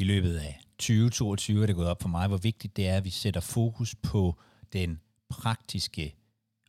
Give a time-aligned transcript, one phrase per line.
[0.00, 3.04] I løbet af 2022 er det gået op for mig, hvor vigtigt det er, at
[3.04, 4.38] vi sætter fokus på
[4.72, 6.14] den praktiske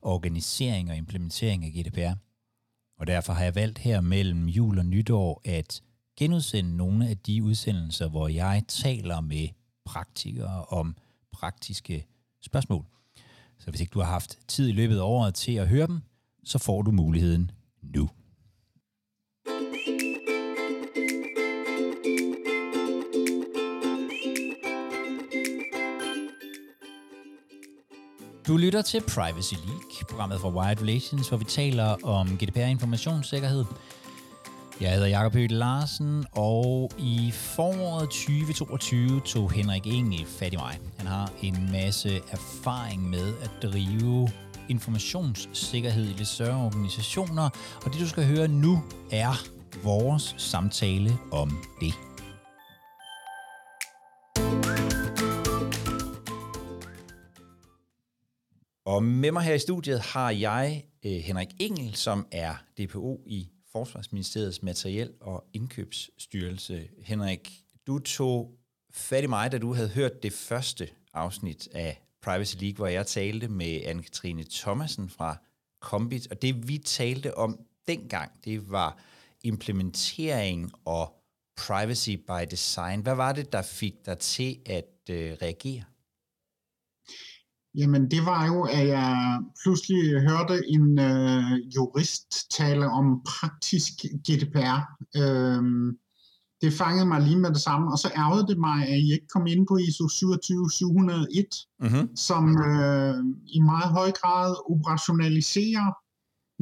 [0.02, 2.18] organisering og implementering af GDPR.
[3.00, 5.82] Og derfor har jeg valgt her mellem jul og nytår at
[6.18, 9.48] genudsende nogle af de udsendelser, hvor jeg taler med
[9.86, 10.96] praktikere om
[11.32, 12.06] praktiske
[12.42, 12.86] spørgsmål.
[13.60, 16.02] Så hvis ikke du har haft tid i løbet af året til at høre dem,
[16.44, 18.10] så får du muligheden nu.
[28.50, 33.66] Du lytter til Privacy League, programmet for Wired Relations, hvor vi taler om GDPR informationssikkerhed.
[34.82, 40.80] Jeg hedder Jakob Høgh Larsen, og i foråret 2022 tog Henrik Engel fat i mig.
[40.98, 44.30] Han har en masse erfaring med at drive
[44.70, 47.50] informationssikkerhed i lidt større organisationer,
[47.86, 49.46] og det du skal høre nu er
[49.84, 52.09] vores samtale om det.
[58.90, 63.50] Og med mig her i studiet har jeg øh, Henrik Engel, som er DPO i
[63.72, 66.88] Forsvarsministeriets Materiel- og Indkøbsstyrelse.
[67.04, 68.52] Henrik, du tog
[68.92, 73.08] fat i mig, da du havde hørt det første afsnit af Privacy League, hvor jeg
[73.08, 75.38] talte med Anne-Katrine Thomasen fra
[75.80, 78.98] Combit, og det vi talte om dengang, det var
[79.44, 81.14] implementering og
[81.58, 83.02] privacy by design.
[83.02, 85.84] Hvad var det, der fik dig til at øh, reagere?
[87.76, 93.94] Jamen, det var jo, at jeg pludselig hørte en øh, jurist tale om praktisk
[94.28, 94.80] GDPR.
[95.22, 95.98] Øhm,
[96.62, 99.28] det fangede mig lige med det samme, og så ærgede det mig, at I ikke
[99.34, 101.48] kom ind på ISO 27701,
[101.80, 102.16] mm-hmm.
[102.16, 103.16] som øh,
[103.48, 105.90] i meget høj grad operationaliserer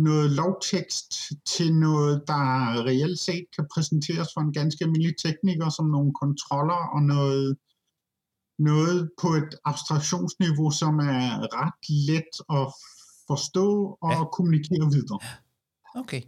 [0.01, 1.11] noget lovtekst
[1.45, 2.43] til noget, der
[2.89, 7.57] reelt set kan præsenteres for en ganske almindelig tekniker som nogle kontroller og noget
[8.59, 12.73] noget på et abstraktionsniveau, som er ret let at
[13.27, 14.23] forstå og ja.
[14.25, 15.19] kommunikere videre.
[15.95, 16.21] Okay.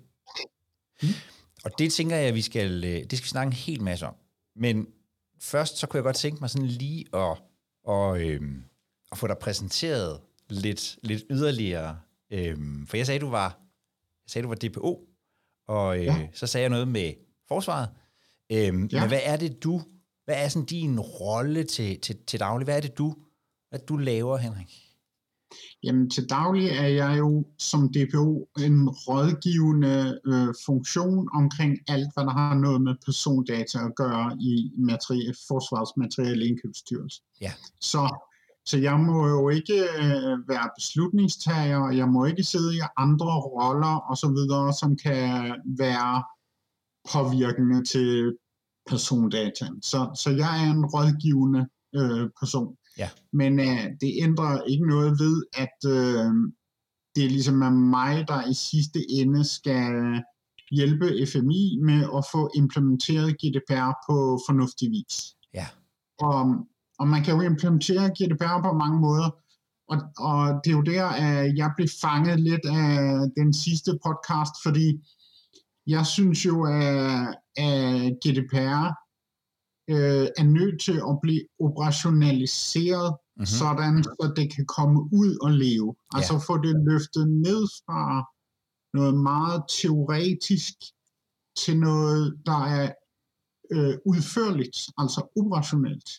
[1.03, 1.09] Mm.
[1.65, 4.07] Og det tænker jeg, at vi skal, øh, det skal vi snakke en hel masse
[4.07, 4.15] om.
[4.55, 4.87] Men
[5.41, 7.37] først så kunne jeg godt tænke mig sådan lige at,
[7.83, 8.63] og, øhm,
[9.11, 11.99] at få dig præsenteret lidt, lidt yderligere.
[12.31, 13.47] Øhm, for jeg sagde, du var,
[14.25, 15.07] jeg sagde, du var DPO,
[15.67, 16.27] og øh, ja.
[16.33, 17.13] så sagde jeg noget med
[17.47, 17.89] forsvaret.
[18.51, 18.99] Øhm, ja.
[18.99, 19.81] Men hvad er det, du
[20.29, 22.65] hvad er sådan din rolle til, til, til daglig?
[22.65, 23.15] Hvad er det, du,
[23.69, 24.71] hvad du laver, Henrik?
[25.83, 32.23] Jamen til daglig er jeg jo som DPO en rådgivende øh, funktion omkring alt, hvad
[32.23, 37.21] der har noget med persondata at gøre i materie, Forsvarsmaterielle Indkøbsstyrelse.
[37.41, 37.51] Ja.
[37.81, 38.03] Så,
[38.65, 44.11] så jeg må jo ikke øh, være beslutningstager, jeg må ikke sidde i andre roller
[44.11, 44.39] osv.,
[44.81, 46.23] som kan være
[47.13, 48.37] påvirkende til
[48.89, 49.67] persondata.
[49.81, 52.75] Så, så jeg er en rådgivende øh, person.
[52.97, 53.09] Ja.
[53.33, 56.31] Men øh, det ændrer ikke noget ved, at øh,
[57.15, 60.23] det er ligesom er mig, der i sidste ende skal
[60.71, 65.35] hjælpe FMI med at få implementeret GDPR på fornuftig vis.
[65.53, 65.67] Ja.
[66.19, 66.41] Og,
[66.99, 69.29] og man kan jo implementere GDPR på mange måder,
[69.91, 72.95] og, og det er jo der, at jeg blev fanget lidt af
[73.37, 74.87] den sidste podcast, fordi
[75.87, 78.85] jeg synes jo, at, at GDPR
[79.89, 83.45] øh, er nødt til at blive operationaliseret, mm-hmm.
[83.45, 85.95] sådan så det kan komme ud og leve.
[86.15, 86.39] Altså ja.
[86.39, 88.01] få det løftet ned fra
[88.93, 90.73] noget meget teoretisk
[91.57, 92.91] til noget, der er
[93.71, 96.09] øh, udførligt, altså operationelt.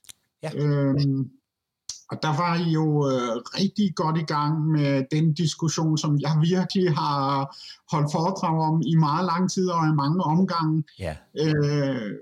[0.42, 0.50] Ja.
[0.56, 1.30] Øhm,
[2.10, 6.34] og der var I jo øh, rigtig godt i gang med den diskussion, som jeg
[6.42, 7.56] virkelig har
[7.92, 10.84] holdt foredrag om i meget lang tid og i mange omgange.
[10.98, 11.16] Ja.
[11.42, 12.12] Øh,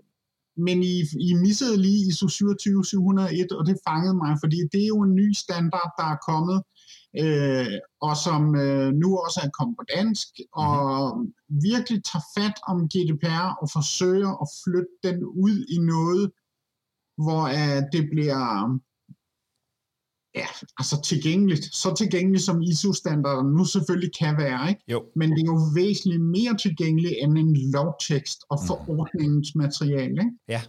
[0.66, 0.97] men I,
[1.28, 5.32] I missede lige ISO 27701, og det fangede mig, fordi det er jo en ny
[5.32, 6.59] standard, der er kommet,
[7.22, 10.78] øh, og som øh, nu også er kommet på dansk, og
[11.16, 11.32] mm-hmm.
[11.70, 16.25] virkelig tager fat om GDPR og forsøger at flytte den ud i noget,
[17.25, 18.44] hvor øh, det bliver
[20.35, 20.47] ja,
[20.79, 21.65] altså tilgængeligt.
[21.75, 24.83] Så tilgængeligt som ISO-standarden nu selvfølgelig kan være, ikke?
[24.89, 25.05] Jo.
[25.17, 28.67] Men det er jo væsentligt mere tilgængeligt end en lovtekst og mm.
[28.67, 30.21] forordningens materiale.
[30.25, 30.39] Ikke?
[30.49, 30.63] Ja.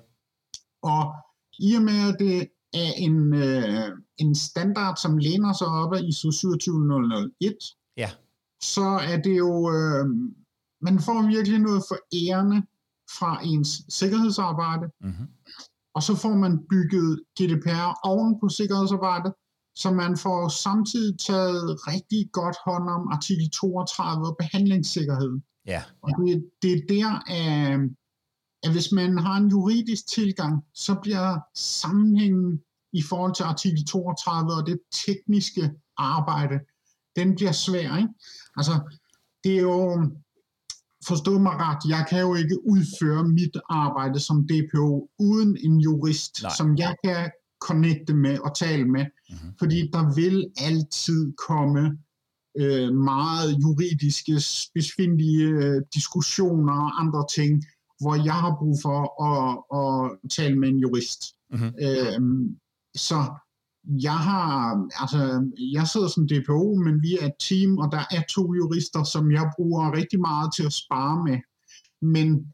[0.84, 1.14] Og
[1.60, 6.02] i og med, at det er en, øh, en standard, som læner sig op af
[6.04, 7.58] ISO 27001,
[7.98, 8.10] ja.
[8.64, 10.06] så er det jo, øh,
[10.82, 11.84] man får virkelig noget
[12.14, 12.60] ærende
[13.18, 15.28] fra ens sikkerhedsarbejde, mm-hmm.
[15.96, 19.34] og så får man bygget GDPR oven på sikkerhedsarbejdet,
[19.82, 25.40] så man får samtidig taget rigtig godt hånd om artikel 32 og behandlingssikkerhed.
[25.66, 25.84] Ja.
[26.02, 27.80] Og det, det er der, at,
[28.64, 32.62] at hvis man har en juridisk tilgang, så bliver sammenhængen
[32.94, 36.60] i forhold til artikel 32 og det tekniske arbejde,
[37.16, 37.98] den bliver svær.
[37.98, 38.10] Ikke?
[38.58, 39.00] Altså,
[39.44, 40.12] det er jo,
[41.08, 46.44] forstå mig ret, jeg kan jo ikke udføre mit arbejde som DPO uden en jurist,
[46.44, 46.52] Nej.
[46.58, 49.52] som jeg kan connecte med og tale med, mm-hmm.
[49.60, 51.98] fordi der vil altid komme
[52.58, 57.64] øh, meget juridiske, specifikke øh, diskussioner og andre ting,
[58.00, 59.00] hvor jeg har brug for
[59.30, 59.44] at,
[59.80, 61.22] at tale med en jurist.
[61.52, 61.72] Mm-hmm.
[61.82, 62.20] Øh,
[62.96, 63.20] så
[63.84, 64.54] jeg har,
[65.02, 69.04] altså, jeg sidder som DPO, men vi er et team, og der er to jurister,
[69.04, 71.38] som jeg bruger rigtig meget til at spare med.
[72.02, 72.54] Men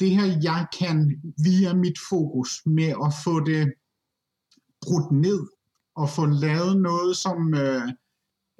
[0.00, 0.96] det her, jeg kan
[1.44, 3.72] via mit fokus med at få det
[4.82, 5.40] brudt ned,
[5.96, 7.88] og få lavet noget, som øh,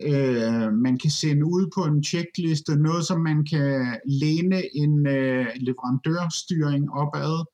[0.09, 5.47] øh, man kan sende ud på en checkliste, noget, som man kan læne en øh,
[5.57, 7.45] leverandørstyring opad,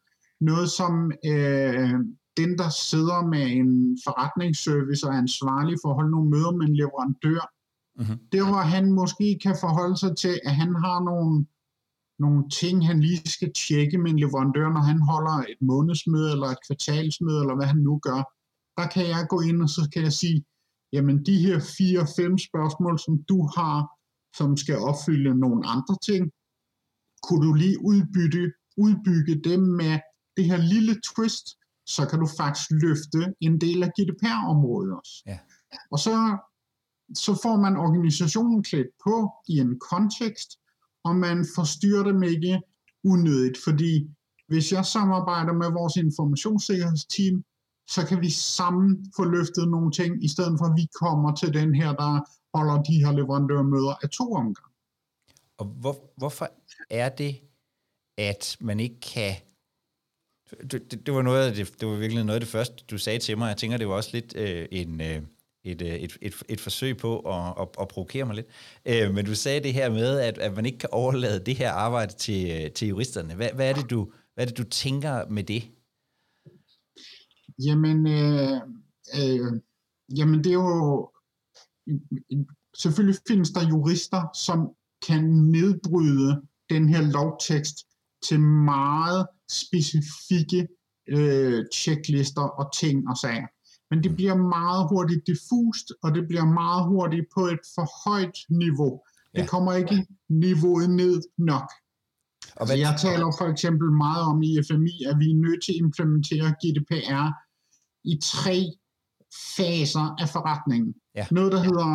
[0.41, 1.95] noget, som øh,
[2.37, 6.67] den, der sidder med en forretningsservice og er ansvarlig for at holde nogle møder med
[6.67, 7.45] en leverandør,
[7.99, 8.19] mm-hmm.
[8.33, 11.47] der hvor han måske kan forholde sig til, at han har nogle,
[12.19, 16.47] nogle ting, han lige skal tjekke med en leverandør, når han holder et månedsmøde eller
[16.47, 18.23] et kvartalsmøde, eller hvad han nu gør.
[18.77, 20.45] Der kan jeg gå ind, og så kan jeg sige,
[20.93, 23.79] jamen de her fire-fem spørgsmål, som du har,
[24.37, 26.33] som skal opfylde nogle andre ting,
[27.23, 29.99] kunne du lige udbytte, udbygge dem med
[30.37, 31.47] det her lille twist,
[31.87, 35.23] så kan du faktisk løfte en del af GDPR-området også.
[35.27, 35.39] Ja.
[35.93, 36.15] Og så,
[37.15, 40.51] så får man organisationen klædt på i en kontekst,
[41.05, 42.61] og man forstyrrer dem ikke
[43.05, 44.11] unødigt, fordi
[44.49, 47.45] hvis jeg samarbejder med vores informationssikkerhedsteam,
[47.89, 51.55] så kan vi sammen få løftet nogle ting, i stedet for at vi kommer til
[51.55, 52.21] den her, der
[52.55, 54.73] holder de her leverandørmøder af to omgange.
[55.59, 56.49] Og hvor, hvorfor
[56.91, 57.41] er det,
[58.19, 59.35] at man ikke kan
[60.71, 63.19] det, det, var noget af det, det var virkelig noget af det første, du sagde
[63.19, 63.49] til mig.
[63.49, 65.23] Jeg tænker, det var også lidt øh, en, øh,
[65.65, 68.47] et, øh, et, et, et forsøg på at, at, at provokere mig lidt.
[68.87, 71.73] Øh, men du sagde det her med, at, at man ikke kan overlade det her
[71.73, 73.35] arbejde til, øh, til juristerne.
[73.35, 75.63] Hvad, hvad, er det, du, hvad er det, du tænker med det?
[77.67, 78.61] Jamen, øh,
[79.19, 79.61] øh,
[80.19, 81.11] jamen det er jo...
[82.77, 84.71] Selvfølgelig findes der jurister, som
[85.07, 87.77] kan nedbryde den her lovtekst
[88.23, 90.69] til meget specifikke
[91.09, 93.47] øh, checklister og ting og sager.
[93.91, 98.39] Men det bliver meget hurtigt diffust, og det bliver meget hurtigt på et for højt
[98.49, 99.03] niveau.
[99.35, 99.41] Ja.
[99.41, 101.69] Det kommer ikke niveauet ned nok.
[102.57, 102.77] Og hvad...
[102.77, 106.49] Jeg taler for eksempel meget om i FMI, at vi er nødt til at implementere
[106.61, 107.29] GDPR
[108.05, 108.65] i tre
[109.57, 110.95] faser af forretningen.
[111.15, 111.27] Ja.
[111.31, 111.91] Noget, der hedder,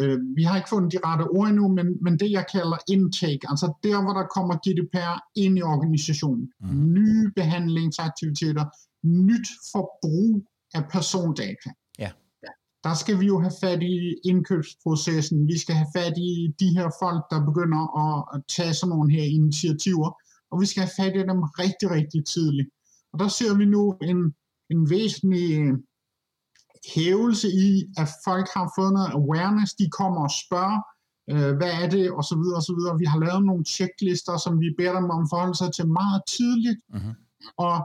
[0.00, 3.44] øh, vi har ikke fundet de rette ord endnu, men, men det jeg kalder intake,
[3.48, 6.52] altså der, hvor der kommer GDPR ind i organisationen.
[6.60, 6.92] Mm.
[6.92, 8.64] Nye behandlingsaktiviteter,
[9.02, 11.70] nyt forbrug af persondata.
[11.98, 12.10] Ja.
[12.84, 16.88] Der skal vi jo have fat i indkøbsprocessen, vi skal have fat i de her
[17.02, 20.10] folk, der begynder at tage sådan nogle her initiativer,
[20.50, 22.68] og vi skal have fat i dem rigtig, rigtig tidligt.
[23.12, 24.34] Og der ser vi nu en,
[24.70, 25.72] en væsentlig
[26.94, 30.80] hævelse i, at folk har fået noget awareness, de kommer og spørger,
[31.30, 32.98] øh, hvad er det, og så videre, og så videre.
[32.98, 36.22] Vi har lavet nogle checklister, som vi beder dem om at forholde sig til meget
[36.36, 37.14] tidligt, uh-huh.
[37.66, 37.76] og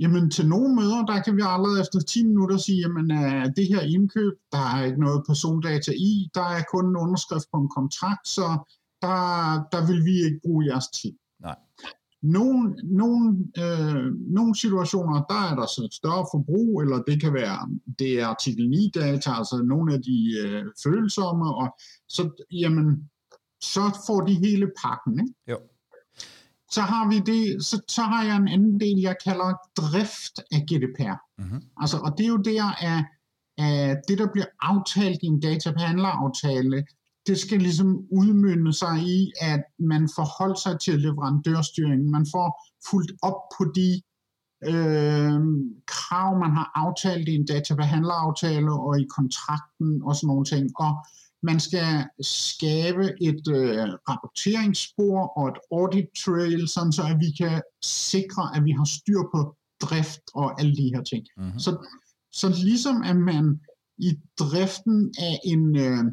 [0.00, 3.66] jamen til nogle møder, der kan vi allerede efter 10 minutter sige, jamen uh, det
[3.72, 7.70] her indkøb, der er ikke noget persondata i, der er kun en underskrift på en
[7.78, 8.46] kontrakt, så
[9.02, 9.18] der,
[9.72, 11.12] der vil vi ikke bruge jeres tid.
[11.40, 11.56] Nej.
[12.22, 17.68] Nogle, nogle, øh, nogle situationer, der er der så større forbrug, eller det kan være,
[17.98, 21.68] det er artikel 9-data, altså nogle af de øh, følsomme, og
[22.08, 23.10] så, jamen,
[23.60, 25.20] så får de hele pakken.
[25.20, 25.34] Ikke?
[25.48, 25.58] Jo.
[26.70, 30.60] Så har vi det, så, så har jeg en anden del, jeg kalder drift af
[30.68, 31.18] GDPR.
[31.38, 31.62] Mm-hmm.
[31.76, 33.04] Altså, og det er jo der, at,
[33.58, 36.84] at det, der bliver aftalt i en databehandleraftale,
[37.28, 42.10] det skal ligesom udmynde sig i, at man forholder sig til leverandørstyringen.
[42.10, 42.48] Man får
[42.90, 43.90] fuldt op på de
[44.72, 45.40] øh,
[45.94, 50.64] krav, man har aftalt i en databehandleraftale og i kontrakten og sådan nogle ting.
[50.84, 50.92] Og
[51.42, 57.62] man skal skabe et øh, rapporteringsspor og et audit trail, sådan så at vi kan
[57.82, 59.40] sikre, at vi har styr på
[59.80, 61.26] drift og alle de her ting.
[61.36, 61.58] Mm-hmm.
[61.58, 61.70] Så,
[62.32, 63.60] så ligesom at man
[63.98, 66.04] i driften af en, øh,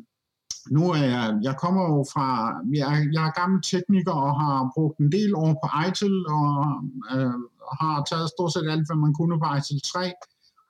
[0.72, 2.28] nu er jeg, jeg kommer jo fra,
[2.74, 6.54] jeg, jeg er gammel tekniker og har brugt en del år på ITIL og
[7.14, 7.38] øh,
[7.82, 10.14] har taget stort set alt, hvad man kunne på ITIL 3.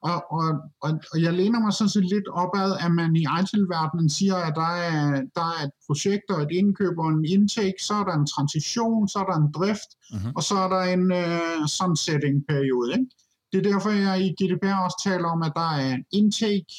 [0.10, 0.48] Og, og,
[0.84, 4.54] og, og jeg læner mig sådan set lidt opad, at man i ITIL-verdenen siger, at
[4.56, 5.02] der er,
[5.38, 9.08] der er et projekt og et indkøb og en intake, så er der en transition,
[9.08, 10.32] så er der en drift, uh-huh.
[10.36, 12.92] og så er der en uh, sunsetting-periode.
[12.98, 13.10] Ikke?
[13.52, 16.74] Det er derfor, jeg i GDPR også taler om, at der er en intake,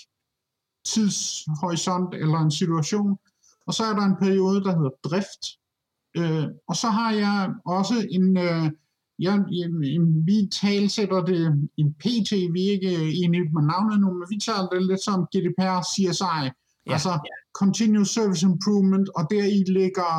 [0.87, 3.19] tidshorisont eller en situation,
[3.67, 5.43] og så er der en periode, der hedder drift.
[6.19, 8.37] Uh, og så har jeg også en...
[8.37, 8.71] Uh,
[9.19, 9.39] Ja,
[10.25, 14.69] vi talsætter det i PT, vi er ikke enige med navnet nu, men vi taler
[14.73, 17.37] det lidt som GDPR CSI, ja, altså ja.
[17.61, 20.13] Continuous Service Improvement, og deri ligger,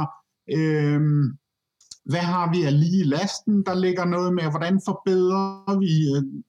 [0.58, 1.02] øh,
[2.12, 5.94] hvad har vi af lige lasten, der ligger noget med, hvordan forbedrer vi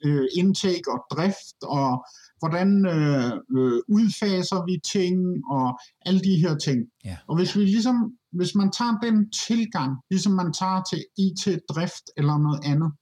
[0.06, 2.06] øh, intake og drift, og
[2.38, 5.16] hvordan øh, øh, udfaser vi ting,
[5.50, 6.80] og alle de her ting.
[7.04, 7.16] Ja.
[7.28, 12.38] Og hvis vi ligesom hvis man tager den tilgang, ligesom man tager til IT-drift eller
[12.38, 12.92] noget andet,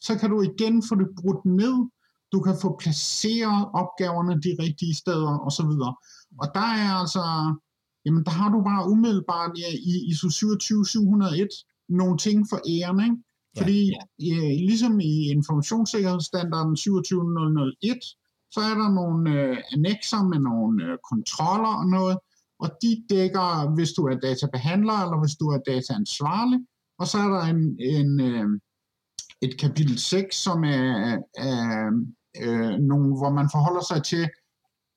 [0.00, 1.76] så kan du igen få det brudt ned,
[2.32, 5.72] du kan få placeret opgaverne de rigtige steder osv.
[6.42, 7.24] Og der er altså,
[8.04, 11.48] jamen der har du bare umiddelbart ja, i ISO 27701
[11.88, 13.16] nogle ting for æren, ikke?
[13.58, 14.48] Fordi ja, ja.
[14.70, 17.98] ligesom i informationssikkerhedsstandarden 27001,
[18.52, 22.16] så er der nogle øh, annexer med nogle øh, kontroller og noget,
[22.62, 26.60] og de dækker, hvis du er databehandler, eller hvis du er dataansvarlig,
[26.98, 28.46] og så er der en, en, øh,
[29.42, 31.90] et kapitel 6, som er, er
[32.44, 34.24] øh, nogle, hvor man forholder sig til,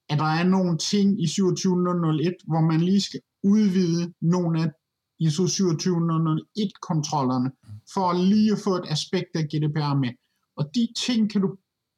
[0.10, 4.72] at der er nogle ting i 27001, hvor man lige skal udvide nogle af
[5.20, 7.50] ISO 27001-kontrollerne,
[7.94, 10.10] for lige at få et aspekt af GDPR med.
[10.58, 11.56] Og de ting kan du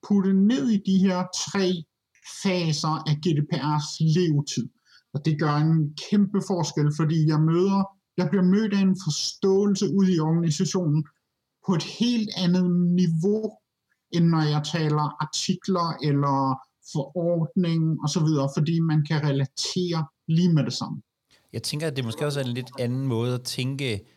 [0.08, 1.68] putte ned i de her tre
[2.44, 4.70] faser af GDPR's levetid.
[5.14, 7.84] Og det gør en kæmpe forskel, fordi jeg møder,
[8.18, 11.06] jeg bliver mødt af en forståelse ud i organisationen
[11.66, 12.68] på et helt andet
[13.02, 13.44] niveau,
[14.12, 16.40] end når jeg taler artikler eller
[16.94, 21.02] forordning osv., fordi man kan relatere lige med det samme.
[21.54, 24.08] Jeg tænker, at det måske også er en lidt anden måde at tænke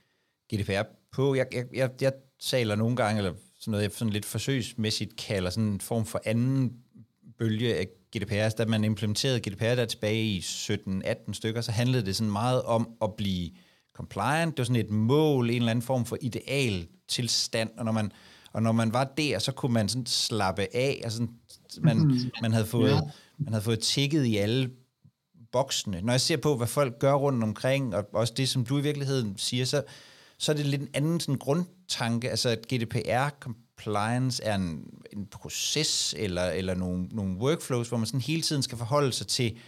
[0.54, 0.82] GDPR
[1.12, 1.34] på.
[1.34, 5.50] Jeg, jeg, jeg, jeg taler nogle gange, eller sådan noget, jeg sådan lidt forsøgsmæssigt kalder
[5.50, 6.73] sådan en form for anden
[7.38, 7.87] bølge af
[8.17, 12.62] GDPR, da man implementerede GDPR der tilbage i 17-18 stykker, så handlede det sådan meget
[12.62, 13.50] om at blive
[13.95, 14.57] compliant.
[14.57, 18.12] Det var sådan et mål, en eller anden form for ideal tilstand, og når man,
[18.52, 21.31] og når man var der, så kunne man sådan slappe af, og sådan,
[21.81, 22.31] man, mm-hmm.
[22.43, 23.00] man, havde fået, ja.
[23.38, 24.71] man havde fået tjekket i alle
[25.52, 26.00] boksene.
[26.00, 28.83] Når jeg ser på, hvad folk gør rundt omkring, og også det, som du i
[28.83, 29.83] virkeligheden siger, så,
[30.38, 31.38] så er det lidt en anden sådan
[31.90, 32.30] tanke?
[32.30, 38.06] altså at GDPR compliance er en, en proces eller, eller nogle, nogle workflows, hvor man
[38.06, 39.59] sådan hele tiden skal forholde sig til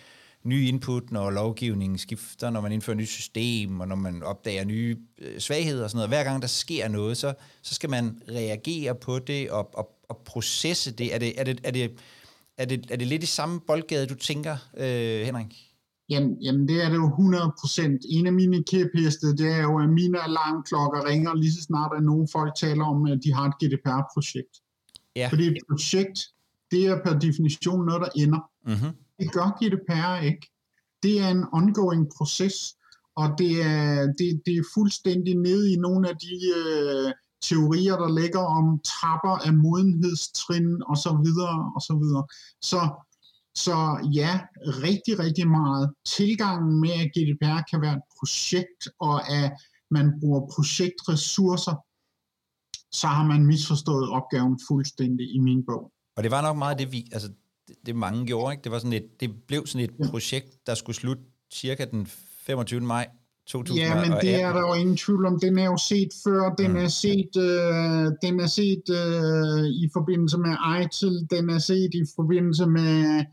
[0.44, 4.64] nye input, når lovgivningen skifter, når man indfører et nyt system, og når man opdager
[4.64, 6.10] nye øh, svagheder og sådan noget.
[6.10, 10.22] Hver gang der sker noget, så, så skal man reagere på det og, og, og
[10.24, 11.14] processe det.
[11.14, 11.94] Er det, er det, er det,
[12.56, 15.71] er det, er det lidt i samme boldgade, du tænker, øh, Henrik?
[16.12, 17.98] Jamen, jamen det er det jo 100%.
[18.16, 22.02] En af mine kæpheste, det er jo, at mine alarmklokker ringer lige så snart, at
[22.02, 24.54] nogle folk taler om, at de har et GDPR-projekt.
[25.16, 25.28] Ja.
[25.28, 26.18] Fordi et projekt,
[26.70, 28.42] det er per definition noget, der ender.
[28.66, 28.92] Mm-hmm.
[29.20, 30.50] Det gør GDPR ikke.
[31.02, 32.56] Det er en ongoing proces,
[33.16, 38.20] og det er, det, det er fuldstændig nede i nogle af de øh, teorier, der
[38.20, 42.24] ligger om trapper af modenhedstrin og så videre og så videre.
[42.62, 42.80] Så
[43.54, 44.40] så ja,
[44.86, 45.92] rigtig, rigtig meget.
[46.06, 49.52] Tilgangen med, at GDPR kan være et projekt, og at
[49.90, 51.74] man bruger projektressourcer,
[52.92, 55.92] så har man misforstået opgaven fuldstændig i min bog.
[56.16, 57.28] Og det var nok meget det, vi, altså,
[57.68, 58.64] det, det mange gjorde, ikke?
[58.64, 60.10] Det, var sådan et, det blev sådan et ja.
[60.10, 62.80] projekt, der skulle slutte cirka den 25.
[62.80, 63.08] maj
[63.46, 63.76] 2018.
[63.76, 65.40] Ja, men det er der jo ingen tvivl om.
[65.40, 66.54] Den er jo set før.
[66.58, 66.84] Den mm.
[66.84, 71.26] er set, øh, den er set øh, i forbindelse med ITIL.
[71.30, 73.24] Den er set i forbindelse med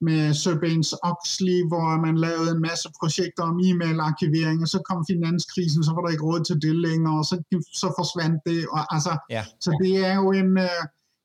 [0.00, 5.92] med Sarbanes-Oxley, hvor man lavede en masse projekter om e-mail-arkivering, og så kom finanskrisen, så
[5.92, 7.36] var der ikke råd til det længere, og så,
[7.82, 8.66] så forsvandt det.
[8.72, 9.44] Og, altså, ja.
[9.60, 10.82] Så det er jo en, øh,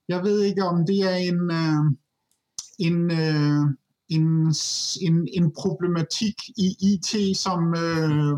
[0.09, 1.83] jeg ved ikke om det er en, øh,
[2.87, 3.63] en, øh,
[4.11, 4.55] en,
[5.01, 8.33] en, en problematik i IT, som øh,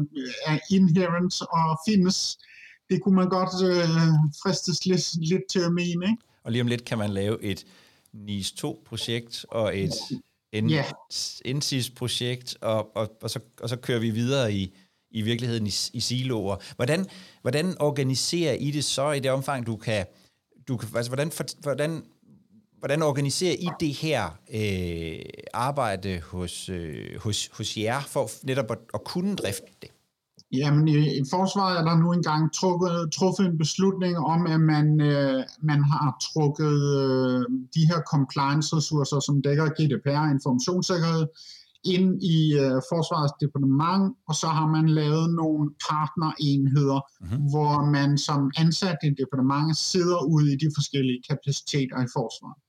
[0.46, 2.38] er inherent og findes.
[2.90, 4.14] Det kunne man godt øh,
[4.44, 6.06] fristes lidt, lidt til at mene.
[6.06, 6.24] Ikke?
[6.44, 7.66] Og lige om lidt kan man lave et
[8.14, 9.94] NIS 2-projekt og et
[10.56, 11.56] yeah.
[11.56, 14.74] NSIS-projekt, og, og, og, så, og så kører vi videre i,
[15.12, 16.58] i virkeligheden i, i siloer.
[16.76, 17.06] Hvordan,
[17.42, 20.06] hvordan organiserer I det så i det omfang, du kan...
[20.68, 22.04] Du kan altså, hvordan, for, hvordan,
[22.84, 24.24] hvordan organiserer I det her
[24.60, 29.90] øh, arbejde hos, øh, hos, hos jer, for netop at, at kunne drifte det?
[30.52, 35.02] Jamen, i, i forsvaret er der nu engang trukket, truffet en beslutning om, at man,
[35.02, 37.42] øh, man har trukket øh,
[37.76, 41.26] de her compliance-ressourcer, som dækker GDPR informationssikkerhed,
[41.96, 47.44] ind i øh, Forsvarets departement, og så har man lavet nogle partnerenheder, mm-hmm.
[47.52, 52.60] hvor man som ansat i departementet sidder ude i de forskellige kapaciteter i forsvaret.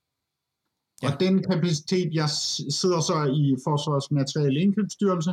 [1.05, 1.13] Ja.
[1.13, 2.29] Og den kapacitet, jeg
[2.81, 5.33] sidder så i Forsvarets Materielle Indkøbsstyrelse,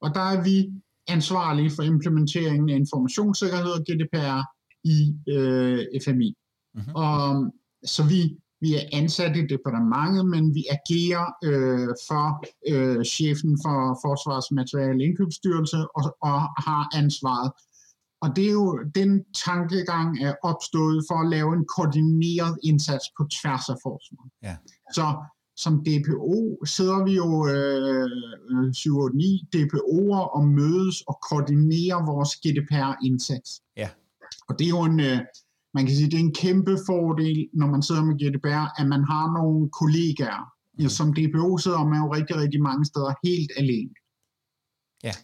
[0.00, 0.70] og der er vi
[1.08, 4.40] ansvarlige for implementeringen af informationssikkerhed og GDPR
[4.84, 6.34] i øh, FMI.
[6.74, 6.94] Mm-hmm.
[6.94, 7.52] Og,
[7.84, 12.26] så vi, vi er ansat i departementet, men vi agerer øh, for
[12.72, 17.52] øh, chefen for Forsvars Materiale Indkøbsstyrelse og, og har ansvaret.
[18.22, 23.22] Og det er jo, den tankegang er opstået for at lave en koordineret indsats på
[23.36, 24.30] tværs af forsvaret.
[24.42, 24.56] Ja.
[24.92, 25.06] Så
[25.56, 28.06] som DPO sidder vi jo øh,
[28.76, 33.50] 7-8-9 øh, DPO'er og mødes og koordinerer vores GDPR-indsats.
[33.76, 33.88] Ja.
[34.48, 35.18] Og det er jo en, øh,
[35.74, 39.04] man kan sige, det er en kæmpe fordel, når man sidder med GDPR, at man
[39.12, 40.44] har nogle kollegaer.
[40.78, 40.88] Mm.
[40.88, 43.94] Som DPO sidder man jo rigtig, rigtig mange steder helt alene.
[45.04, 45.14] Ja.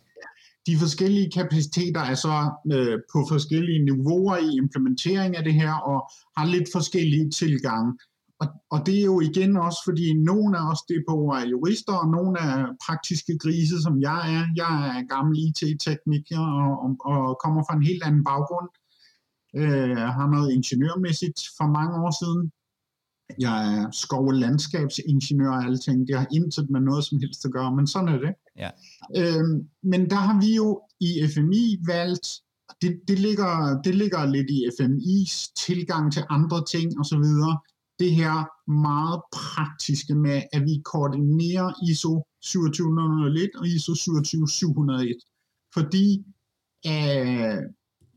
[0.67, 2.37] De forskellige kapaciteter er så
[2.75, 5.99] øh, på forskellige niveauer i implementering af det her, og
[6.37, 7.99] har lidt forskellige tilgange.
[8.41, 12.09] Og, og det er jo igen også, fordi nogle af os DPO'er er jurister, og
[12.17, 12.57] nogle er
[12.87, 14.45] praktiske grise, som jeg er.
[14.63, 18.69] Jeg er gammel IT-tekniker og, og, og kommer fra en helt anden baggrund.
[19.61, 22.43] Øh, har noget ingeniørmæssigt for mange år siden.
[23.39, 26.09] Jeg er skov- og landskabsingeniør og alting.
[26.09, 28.35] Det har intet med noget som helst at gøre, men sådan er det.
[28.59, 28.71] Ja.
[29.17, 29.45] Øh,
[29.83, 32.29] men der har vi jo i FMI valgt,
[32.83, 37.25] det, det, ligger, det ligger lidt i FMI's tilgang til andre ting osv.,
[37.99, 45.15] det her meget praktiske med, at vi koordinerer ISO 27001 og ISO 27701.
[45.75, 46.25] Fordi
[46.87, 47.59] øh,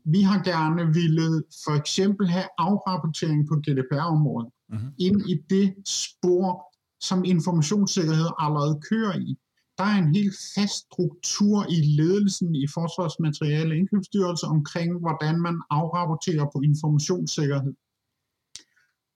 [0.04, 4.92] vi har gerne ville for eksempel have afrapportering på GDPR-området mm-hmm.
[4.98, 9.38] ind i det spor, som informationssikkerhed allerede kører i.
[9.78, 16.46] Der er en helt fast struktur i ledelsen i Forsvarsmateriale Indkøbsstyrelse omkring, hvordan man afrapporterer
[16.52, 17.74] på informationssikkerhed.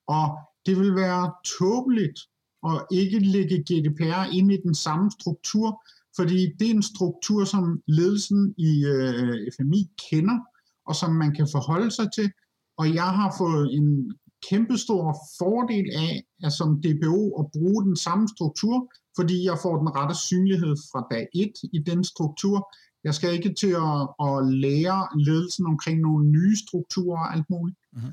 [0.06, 2.20] Og det vil være tåbeligt
[2.66, 5.84] at ikke lægge GDPR ind i den samme struktur,
[6.16, 10.38] fordi det er en struktur, som ledelsen i øh, FMI kender,
[10.86, 12.32] og som man kan forholde sig til.
[12.76, 14.12] Og jeg har fået en
[14.48, 19.96] kæmpestor fordel af, at som DBO at bruge den samme struktur, fordi jeg får den
[19.96, 22.74] rette synlighed fra dag 1 i den struktur.
[23.04, 27.78] Jeg skal ikke til at, at lære ledelsen omkring nogle nye strukturer og alt muligt.
[27.92, 28.12] Mm-hmm.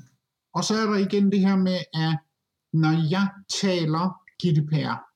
[0.54, 2.14] Og så er der igen det her med, at
[2.72, 3.28] når jeg
[3.62, 4.04] taler
[4.42, 5.12] GDPR,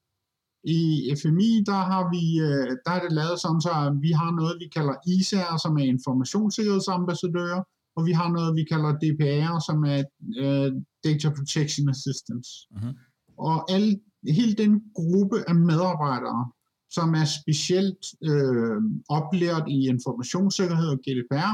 [0.67, 4.57] i FMI, der har vi, øh, der er det lavet sådan, så vi har noget,
[4.61, 7.63] vi kalder ISAR, som er informationssikkerhedsambassadører,
[7.97, 10.01] og vi har noget, vi kalder DPR, som er
[10.43, 10.71] uh,
[11.05, 12.51] Data Protection Assistance.
[12.75, 12.93] Uh-huh.
[13.39, 16.51] Og alle, hele den gruppe af medarbejdere,
[16.91, 18.79] som er specielt øh,
[19.09, 21.53] oplært i informationssikkerhed og GDPR,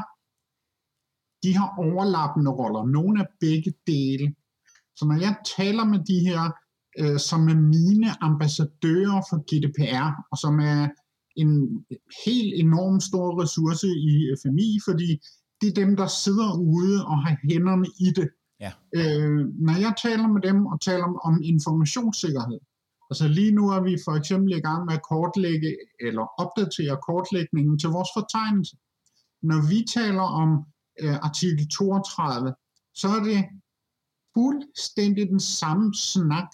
[1.44, 2.84] de har overlappende roller.
[2.86, 4.34] Nogle af begge dele.
[4.96, 6.42] Så når jeg taler med de her,
[7.00, 10.88] øh, som er mine ambassadører for GDPR, og som er
[11.36, 11.52] en
[12.26, 15.08] helt enorm stor ressource i FMI, fordi
[15.62, 18.28] det er dem, der sidder ude og har hænderne i det.
[18.60, 18.72] Ja.
[18.98, 22.60] Øh, når jeg taler med dem og taler om informationssikkerhed,
[23.10, 27.78] altså lige nu er vi for eksempel i gang med at kortlægge eller opdatere kortlægningen
[27.78, 28.76] til vores fortegnelse.
[29.42, 30.50] Når vi taler om
[31.02, 32.54] øh, artikel 32,
[32.94, 33.40] så er det
[34.34, 36.50] fuldstændig den samme snak,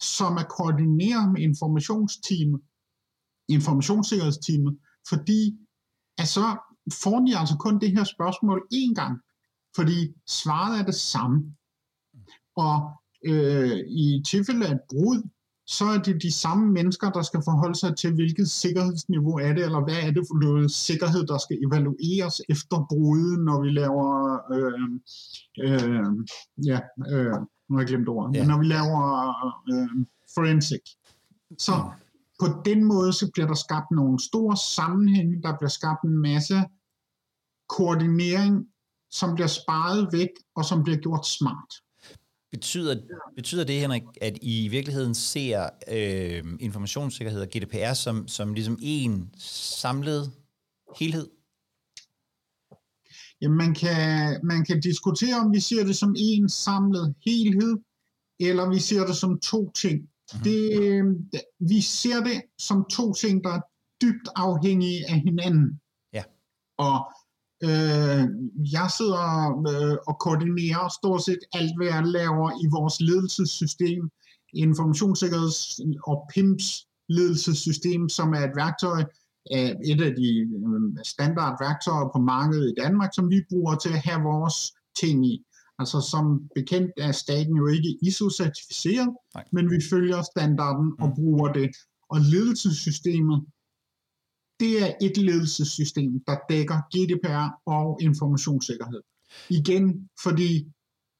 [0.00, 2.60] som er koordineret med informationsteamet,
[3.48, 5.40] informationssikkerhedsteamet, fordi
[6.18, 6.46] at så
[7.02, 9.20] får de altså kun det her spørgsmål én gang,
[9.76, 11.54] fordi svaret er det samme.
[12.56, 12.90] Og
[13.24, 15.22] øh, i tilfælde af et brud,
[15.66, 19.64] så er det de samme mennesker, der skal forholde sig til, hvilket sikkerhedsniveau er det,
[19.64, 24.08] eller hvad er det for noget sikkerhed, der skal evalueres efter bruddet, når vi laver,
[24.54, 24.90] øh,
[25.64, 26.10] øh,
[26.66, 26.80] ja,
[27.12, 27.34] øh,
[27.68, 28.46] nu har jeg glemt ordet, ja.
[28.46, 29.02] når vi laver
[29.72, 30.84] øh, forensic.
[31.58, 31.72] Så
[32.40, 36.54] på den måde, så bliver der skabt nogle store sammenhænge, der bliver skabt en masse
[37.68, 38.66] koordinering,
[39.10, 41.72] som bliver sparet væk, og som bliver gjort smart.
[42.50, 43.00] Betyder,
[43.36, 48.78] betyder det, Henrik, at I i virkeligheden ser øh, informationssikkerhed og GDPR som, som ligesom
[48.82, 50.32] en samlet
[50.98, 51.28] helhed?
[53.40, 57.76] Jamen, man kan, man kan diskutere, om vi ser det som en samlet helhed,
[58.40, 59.98] eller vi ser det som to ting.
[60.00, 60.44] Mm-hmm.
[60.44, 63.60] Det, vi ser det som to ting, der er
[64.02, 65.80] dybt afhængige af hinanden.
[66.12, 66.24] Ja.
[66.78, 67.12] Og
[67.62, 68.22] øh,
[68.76, 69.26] jeg sidder
[69.70, 74.02] øh, og koordinerer stort set alt, hvad jeg laver i vores ledelsessystem,
[74.64, 76.66] informationssikkerheds- og PIMS
[77.08, 79.00] ledelsessystem, som er et værktøj,
[79.90, 80.30] et af de
[80.66, 85.44] øh, standardværktøjer på markedet i Danmark, som vi bruger til at have vores ting i.
[85.78, 89.10] Altså som bekendt er staten jo ikke ISO-certificeret,
[89.52, 91.14] men vi følger standarden og mm.
[91.14, 91.70] bruger det.
[92.10, 93.38] Og ledelsessystemet,
[94.60, 99.00] det er et ledelsessystem, der dækker GDPR og informationssikkerhed.
[99.50, 100.66] Igen, fordi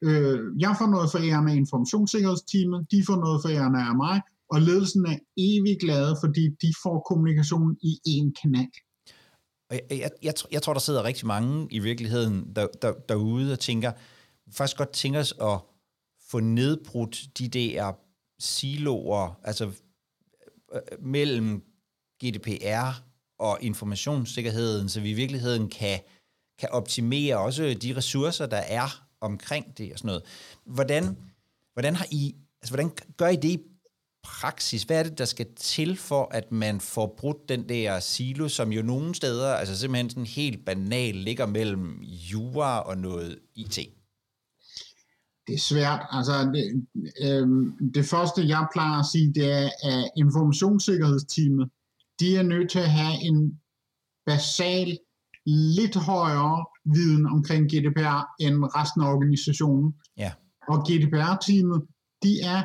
[0.05, 4.20] øh, jeg får noget for æren af informationssikkerhedsteamet, de får noget for æren af mig,
[4.51, 8.70] og ledelsen er evig glade, fordi de får kommunikationen i én kanal.
[9.70, 13.59] Jeg, jeg, jeg, jeg tror, der sidder rigtig mange i virkeligheden der, der, derude og
[13.59, 13.92] tænker,
[14.53, 15.61] faktisk godt tænker os at
[16.31, 17.92] få nedbrudt de der
[18.38, 19.72] siloer, altså øh,
[20.74, 21.62] øh mellem
[22.24, 23.08] GDPR
[23.38, 26.01] og informationssikkerheden, så vi i virkeligheden kan,
[26.59, 30.22] kan optimere også de ressourcer, der er omkring det og sådan noget.
[30.64, 31.16] Hvordan,
[31.72, 33.62] hvordan har I, altså hvordan gør I det i
[34.24, 34.83] praksis?
[34.83, 38.72] Hvad er det, der skal til for, at man får brudt den der silo, som
[38.72, 43.79] jo nogle steder, altså simpelthen sådan helt banal, ligger mellem jura og noget IT?
[45.46, 46.07] Det er svært.
[46.11, 46.87] Altså, det,
[47.22, 47.48] øh,
[47.94, 51.70] det første, jeg plejer at sige, det er, at informationssikkerhedsteamet,
[52.21, 53.61] de er nødt til at have en
[54.27, 54.99] basal,
[55.79, 59.95] lidt højere viden omkring GDPR end resten af organisationen.
[60.17, 60.33] Ja.
[60.69, 61.83] Og GDPR-teamet,
[62.23, 62.63] de er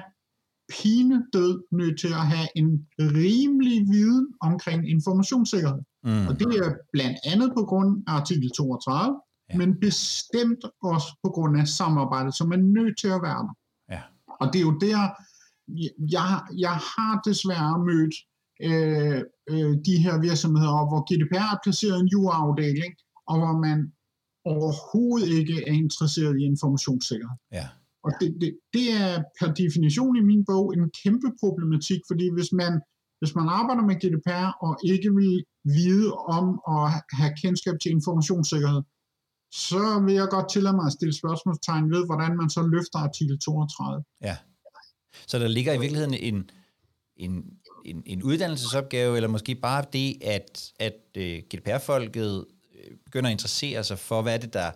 [1.33, 5.81] død nødt til at have en rimelig viden omkring informationssikkerhed.
[6.03, 6.27] Mm.
[6.27, 9.57] Og det er blandt andet på grund af artikel 32, ja.
[9.57, 13.55] men bestemt også på grund af samarbejdet, som er nødt til at være der.
[13.93, 14.01] Ja.
[14.41, 14.99] Og det er jo der,
[16.15, 18.15] jeg, jeg har desværre mødt
[18.69, 19.19] øh,
[19.51, 22.93] øh, de her virksomheder, hvor GDPR er placeret i en juraafdeling,
[23.29, 23.79] og hvor man
[24.53, 27.37] overhovedet ikke er interesseret i informationssikkerhed.
[27.59, 27.67] Ja.
[28.05, 32.51] Og det, det, det er per definition i min bog en kæmpe problematik, fordi hvis
[32.61, 32.73] man,
[33.19, 35.43] hvis man arbejder med GDPR og ikke vil
[35.77, 36.45] vide om
[36.75, 36.83] at
[37.19, 38.81] have kendskab til informationssikkerhed,
[39.69, 43.39] så vil jeg godt tillade mig at stille spørgsmålstegn ved, hvordan man så løfter artikel
[43.39, 44.03] 32.
[44.21, 44.37] Ja.
[45.27, 46.49] Så der ligger i virkeligheden en,
[47.15, 47.33] en,
[47.85, 53.83] en, en uddannelsesopgave, eller måske bare det, at, at øh, GDPR-folket øh, begynder at interessere
[53.83, 54.71] sig for, hvad er det, der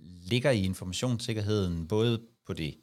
[0.00, 2.74] ligger i informationssikkerheden, både på det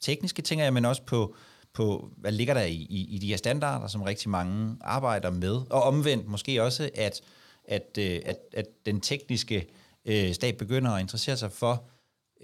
[0.00, 1.34] tekniske, tænker jeg, men også på,
[1.72, 5.54] på hvad ligger der i, i, i de her standarder, som rigtig mange arbejder med,
[5.70, 7.20] og omvendt måske også, at,
[7.64, 9.66] at, øh, at, at den tekniske
[10.04, 11.84] øh, stat begynder at interessere sig for,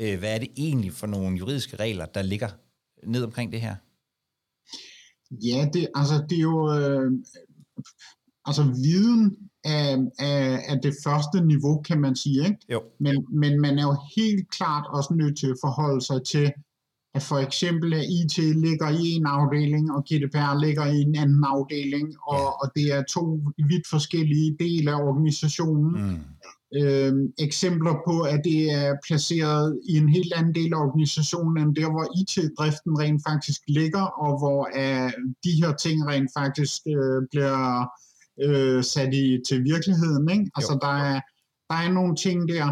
[0.00, 2.48] øh, hvad er det egentlig for nogle juridiske regler, der ligger
[3.02, 3.76] ned omkring det her?
[5.32, 6.74] Ja, det, altså, det er jo...
[6.78, 7.12] Øh,
[8.44, 12.44] altså, viden er, er, er det første niveau, kan man sige.
[12.44, 12.58] Ikke?
[12.72, 12.82] Jo.
[13.00, 16.52] Men, men man er jo helt klart også nødt til at forholde sig til,
[17.14, 21.44] at for eksempel at IT ligger i en afdeling, og GDPR ligger i en anden
[21.44, 22.44] afdeling, og, ja.
[22.62, 25.92] og det er to vidt forskellige dele af organisationen.
[26.06, 26.20] Mm.
[26.80, 31.76] Øhm, eksempler på, at det er placeret i en helt anden del af organisationen, end
[31.76, 35.12] der, hvor IT-driften rent faktisk ligger, og hvor uh,
[35.44, 37.60] de her ting rent faktisk uh, bliver
[38.44, 40.30] øh, sat i, til virkeligheden.
[40.30, 40.50] Ikke?
[40.56, 41.20] Altså, der er,
[41.70, 42.66] der er nogle ting der,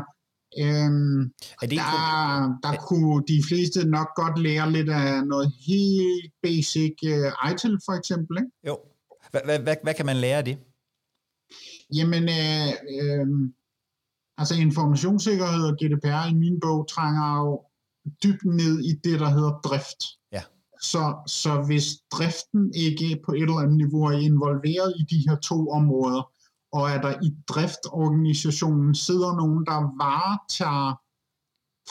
[0.62, 1.20] øhm,
[1.62, 2.82] er det der, der er...
[2.88, 8.36] kunne de fleste nok godt lære lidt af noget helt basic uh, ITIL for eksempel.
[8.38, 8.52] Ikke?
[8.68, 8.78] Jo.
[9.30, 10.58] Hvad, hvad, hvad kan man lære af det?
[11.94, 13.26] Jamen, øh, øh,
[14.40, 17.62] altså informationssikkerhed og GDPR i min bog trænger jo
[18.22, 20.00] dybt ned i det, der hedder drift.
[20.81, 25.37] Så, så hvis driften ikke på et eller andet niveau er involveret i de her
[25.37, 26.22] to områder,
[26.72, 31.00] og er der i driftorganisationen sidder nogen, der varetager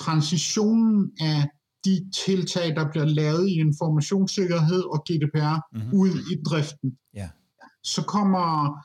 [0.04, 1.50] transitionen af
[1.86, 5.94] de tiltag, der bliver lavet i informationssikkerhed og GDPR mm-hmm.
[5.94, 7.30] ud i driften, ja.
[7.84, 8.80] så, kommer,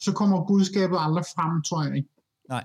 [0.00, 2.08] så kommer budskabet aldrig frem, tror jeg ikke.
[2.48, 2.64] Nej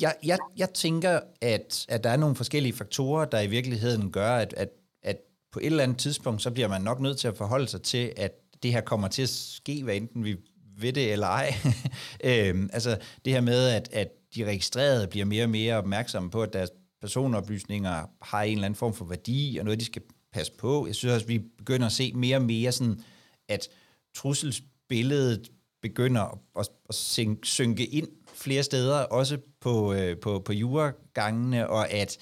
[0.00, 4.36] jeg, jeg, jeg tænker, at, at der er nogle forskellige faktorer, der i virkeligheden gør,
[4.36, 4.68] at, at,
[5.02, 5.16] at
[5.52, 8.12] på et eller andet tidspunkt, så bliver man nok nødt til at forholde sig til,
[8.16, 10.36] at det her kommer til at ske, hvad enten vi
[10.78, 11.54] ved det eller ej.
[12.24, 16.42] øhm, altså det her med, at, at de registrerede bliver mere og mere opmærksomme på,
[16.42, 20.02] at deres personoplysninger har en eller anden form for værdi, og noget, de skal
[20.32, 20.86] passe på.
[20.86, 23.00] Jeg synes også, at vi begynder at se mere og mere sådan,
[23.48, 23.68] at
[24.14, 25.50] trusselsbilledet
[25.82, 26.94] begynder at, at, at
[27.42, 28.08] synke ind
[28.44, 32.18] flere steder, også på, øh, på, på juregangene, og at,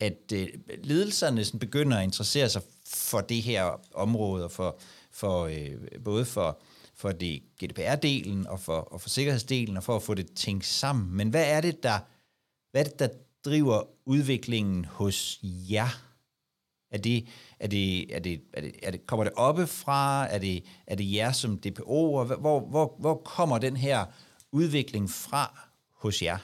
[0.00, 0.48] at øh,
[0.84, 4.78] ledelserne sådan begynder at interessere sig for det her område, og for,
[5.10, 6.60] for øh, både for,
[6.94, 11.16] for det GDPR-delen og for, og for sikkerhedsdelen og for at få det tænkt sammen.
[11.16, 11.98] Men hvad er det, der,
[12.70, 13.08] hvad er det, der
[13.44, 16.02] driver udviklingen hos jer?
[16.90, 17.26] Er det,
[17.60, 20.26] er det, er det, er det, er det, kommer det oppe fra?
[20.28, 22.24] Er det, er det jer som DPO?
[22.24, 24.04] Hvor, hvor, hvor kommer den her
[24.52, 25.58] udvikling fra
[26.02, 26.38] hos jer?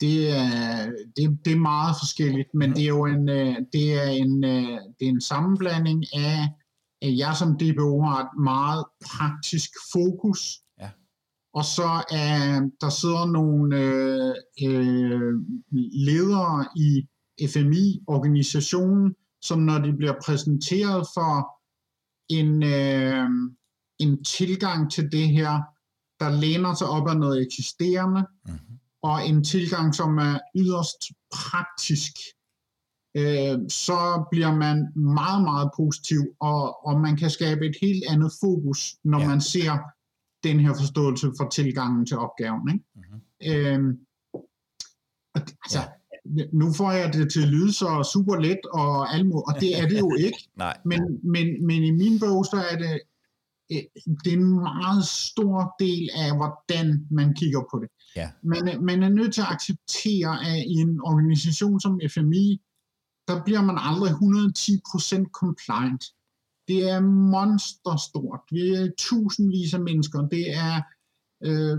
[0.00, 0.86] Det er,
[1.16, 4.78] det, det er meget forskelligt, men det er jo en, øh, det er en, øh,
[4.98, 6.48] det er en sammenblanding af,
[7.02, 10.40] at jeg som DBO har et meget praktisk fokus,
[10.80, 10.90] ja.
[11.54, 14.34] og så er der sidder nogle øh,
[14.68, 15.32] øh,
[16.06, 17.06] ledere i
[17.46, 21.32] FMI-organisationen, som når de bliver præsenteret for
[22.28, 23.28] en, øh,
[23.98, 25.60] en tilgang til det her,
[26.20, 28.78] der læner sig op af noget eksisterende, mm-hmm.
[29.02, 31.02] og en tilgang, som er yderst
[31.32, 32.12] praktisk,
[33.16, 38.32] øh, så bliver man meget, meget positiv, og, og man kan skabe et helt andet
[38.40, 39.28] fokus, når ja.
[39.28, 39.78] man ser
[40.44, 42.68] den her forståelse for tilgangen til opgaven.
[42.72, 42.84] Ikke?
[42.94, 43.20] Mm-hmm.
[43.50, 43.94] Øh,
[45.64, 45.84] altså, ja
[46.52, 49.88] nu får jeg det til at lyde så super let og almo, og det er
[49.88, 50.48] det jo ikke.
[50.56, 50.76] Nej.
[50.84, 53.00] Men, men, men i min bog, så er det,
[54.24, 57.88] det er en meget stor del af, hvordan man kigger på det.
[58.16, 58.30] Ja.
[58.42, 62.60] Man, man er nødt til at acceptere, at i en organisation som FMI,
[63.28, 66.04] der bliver man aldrig 110% compliant.
[66.68, 68.40] Det er monsterstort.
[68.50, 70.18] Vi er tusindvis af mennesker.
[70.20, 70.82] Det er
[71.44, 71.78] Øh,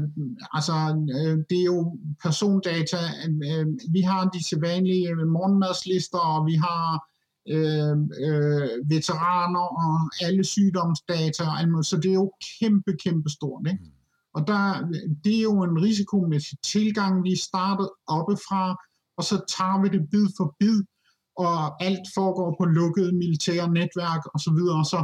[0.53, 0.75] altså,
[1.17, 3.01] øh, det er jo persondata.
[3.49, 7.10] Øh, vi har de sædvanlige morgenmadslister, og vi har
[7.49, 11.43] øh, øh, veteraner og alle sygdomsdata,
[11.77, 13.67] og så det er jo kæmpe, kæmpe stort.
[13.67, 13.83] Ikke?
[13.83, 13.91] Mm.
[14.33, 14.91] Og der,
[15.23, 18.75] det er jo en risikomæssig tilgang, vi startet oppefra,
[19.17, 20.83] og så tager vi det bid for bid,
[21.37, 24.59] og alt foregår på lukkede militære netværk osv.
[24.67, 24.99] Så, så,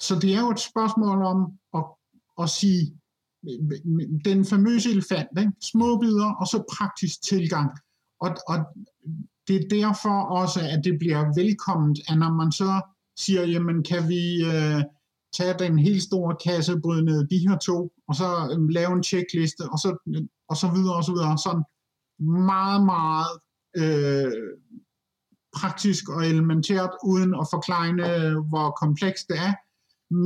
[0.00, 1.38] så det er jo et spørgsmål om
[1.74, 1.84] at,
[2.42, 2.82] at sige,
[4.24, 5.52] den famøse elefant, ikke?
[5.62, 7.70] små bidder og så praktisk tilgang.
[8.20, 8.58] Og, og
[9.48, 12.80] det er derfor også, at det bliver velkomment, at når man så
[13.18, 14.82] siger, jamen kan vi øh,
[15.36, 19.02] tage den helt store kasse, bryde ned de her to, og så øh, lave en
[19.02, 21.38] checkliste, og så, øh, og så videre og så videre.
[21.38, 21.64] Sådan
[22.52, 23.32] meget, meget
[23.82, 24.32] øh,
[25.56, 29.54] praktisk og elementært, uden at forklare, øh, hvor komplekst det er.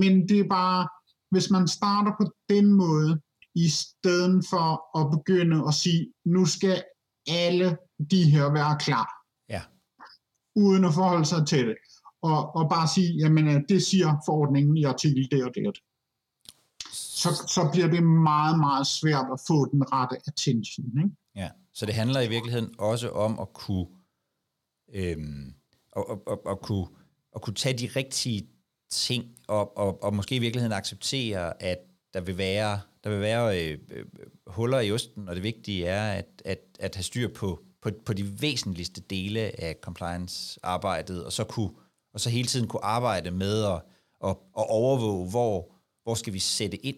[0.00, 0.88] Men det er bare,
[1.30, 3.20] hvis man starter på den måde,
[3.54, 6.82] i stedet for at begynde at sige, nu skal
[7.28, 7.78] alle
[8.10, 9.08] de her være klar.
[9.48, 9.62] Ja.
[10.56, 11.76] Uden at forholde sig til det.
[12.22, 15.74] Og, og bare sige, jamen øh, det siger forordningen i artikel det og det og
[15.74, 15.82] det.
[16.92, 20.86] Så, så bliver det meget, meget svært at få den rette attention.
[20.98, 21.10] Ikke?
[21.36, 23.86] Ja, så det handler i virkeligheden også om at kunne,
[24.94, 25.54] øhm,
[25.96, 26.86] at, at, at, at kunne,
[27.34, 28.48] at kunne tage de rigtige
[28.90, 31.78] ting, og, og, og måske i virkeligheden acceptere, at
[32.14, 34.06] der vil være, der vil være øh, øh,
[34.46, 38.12] huller i osten, og det vigtige er at, at, at have styr på, på, på
[38.12, 41.70] de væsentligste dele af compliance-arbejdet, og så, kunne,
[42.14, 43.82] og så hele tiden kunne arbejde med at,
[44.24, 46.96] at, at overvåge, hvor, hvor skal vi sætte ind?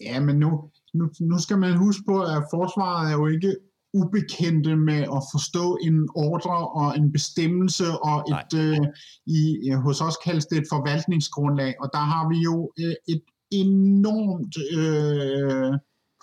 [0.00, 3.56] Ja, men nu, nu, nu skal man huske på, at forsvaret er jo ikke
[3.94, 8.86] ubekendte med at forstå en ordre og en bestemmelse, og et, øh,
[9.26, 14.56] i, hos os kaldes det et forvaltningsgrundlag, og der har vi jo øh, et enormt
[14.78, 15.72] øh,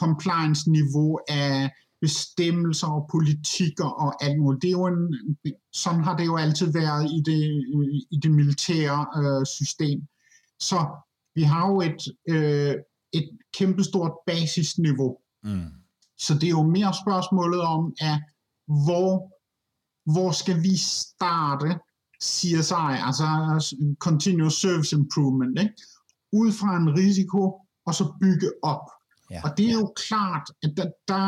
[0.04, 4.62] compliance-niveau af bestemmelser og politikker og alt muligt.
[4.62, 5.18] Det er jo en,
[5.74, 7.42] sådan har det jo altid været i det,
[8.12, 10.08] i det militære øh, system.
[10.60, 10.86] Så
[11.36, 12.76] vi har jo et, øh,
[13.14, 15.18] et kæmpestort basisniveau.
[15.44, 15.70] Mm.
[16.18, 18.20] Så det er jo mere spørgsmålet om, at
[18.86, 19.10] hvor,
[20.14, 21.80] hvor skal vi starte
[22.24, 23.28] CSI, altså
[24.00, 25.74] Continuous Service Improvement, ikke?
[26.34, 27.42] ud fra en risiko,
[27.86, 28.86] og så bygge op.
[29.32, 29.80] Ja, og det er ja.
[29.80, 31.26] jo klart, at der, der,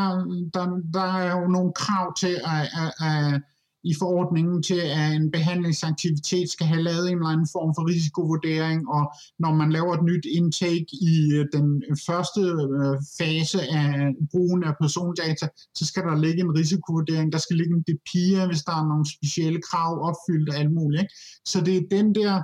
[0.54, 3.42] der, der er jo nogle krav til at, at, at,
[3.84, 8.88] i forordningen til, at en behandlingsaktivitet skal have lavet en eller anden form for risikovurdering,
[8.88, 11.66] og når man laver et nyt intake i øh, den
[12.06, 17.56] første øh, fase af brugen af persondata, så skal der ligge en risikovurdering, der skal
[17.56, 21.02] ligge en DPIA, hvis der er nogle specielle krav opfyldt og alt muligt.
[21.02, 21.14] Ikke?
[21.44, 22.42] Så det er den der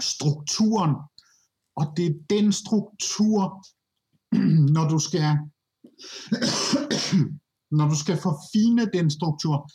[0.00, 0.94] strukturen,
[1.76, 3.66] og det er den struktur,
[4.76, 5.28] når du skal
[7.78, 9.70] når du skal forfine den struktur,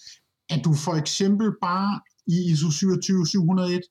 [0.49, 3.81] at du for eksempel bare i ISO 27701,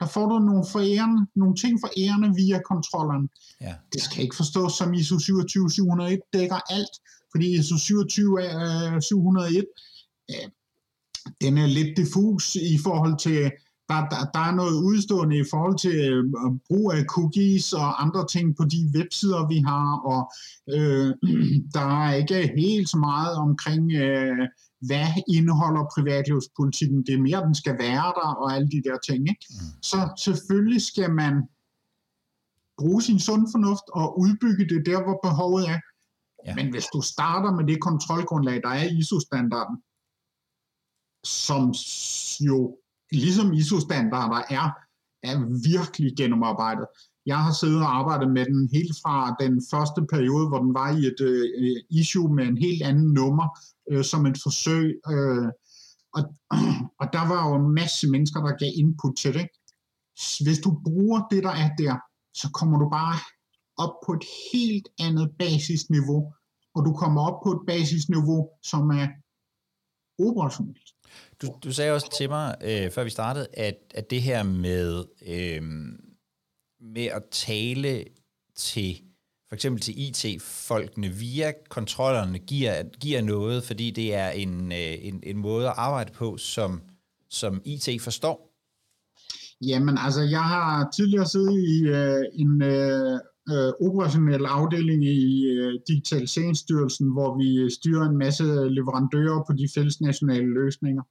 [0.00, 3.28] der får du nogle, forærende, nogle ting forærende via kontrollerne.
[3.60, 3.74] Ja.
[3.92, 6.94] Det skal ikke forstås som ISO 27701 dækker alt,
[7.32, 9.64] fordi ISO 27701
[10.30, 10.48] øh,
[11.40, 13.52] den er lidt diffus i forhold til
[13.88, 16.24] der, der, der er noget udstående i forhold til øh,
[16.68, 20.22] brug af cookies og andre ting på de websider, vi har, og
[20.74, 21.08] øh,
[21.76, 24.46] der er ikke helt så meget omkring, øh,
[24.88, 27.06] hvad indeholder privatlivspolitikken.
[27.06, 29.20] Det er mere, den skal være der, og alle de der ting.
[29.32, 29.46] Ikke?
[29.50, 29.82] Mm.
[29.82, 31.34] Så selvfølgelig skal man
[32.78, 35.80] bruge sin sund fornuft og udbygge det der, hvor behovet er.
[36.46, 36.54] Ja.
[36.54, 39.76] Men hvis du starter med det kontrolgrundlag, der er ISO-standarden,
[41.24, 41.74] som
[42.40, 42.78] jo
[43.12, 44.66] ligesom ISO-standarder er,
[45.22, 45.36] er
[45.72, 46.86] virkelig gennemarbejdet.
[47.26, 50.90] Jeg har siddet og arbejdet med den helt fra den første periode, hvor den var
[50.98, 53.48] i et øh, issue med en helt anden nummer,
[53.90, 55.00] øh, som et forsøg.
[55.12, 55.48] Øh,
[56.16, 56.22] og,
[57.00, 59.46] og der var jo en masse mennesker, der gav input til det.
[60.44, 61.96] Hvis du bruger det, der er der,
[62.34, 63.16] så kommer du bare
[63.84, 66.32] op på et helt andet basisniveau,
[66.74, 69.06] og du kommer op på et basisniveau, som er
[70.18, 70.88] operationelt.
[71.42, 75.04] Du, du sagde også til mig, øh, før vi startede, at, at det her med,
[75.26, 75.62] øh,
[76.80, 78.04] med at tale
[78.54, 79.00] til
[79.48, 85.20] for eksempel til IT-folkene via kontrollerne giver, giver noget, fordi det er en, øh, en,
[85.22, 86.82] en måde at arbejde på, som,
[87.30, 88.52] som IT forstår?
[89.60, 93.20] Jamen altså, jeg har tidligere siddet i øh, en øh,
[93.52, 99.68] øh, operationel afdeling i øh, Digitaliseringsstyrelsen, hvor vi øh, styrer en masse leverandører på de
[99.74, 101.02] fælles nationale løsninger.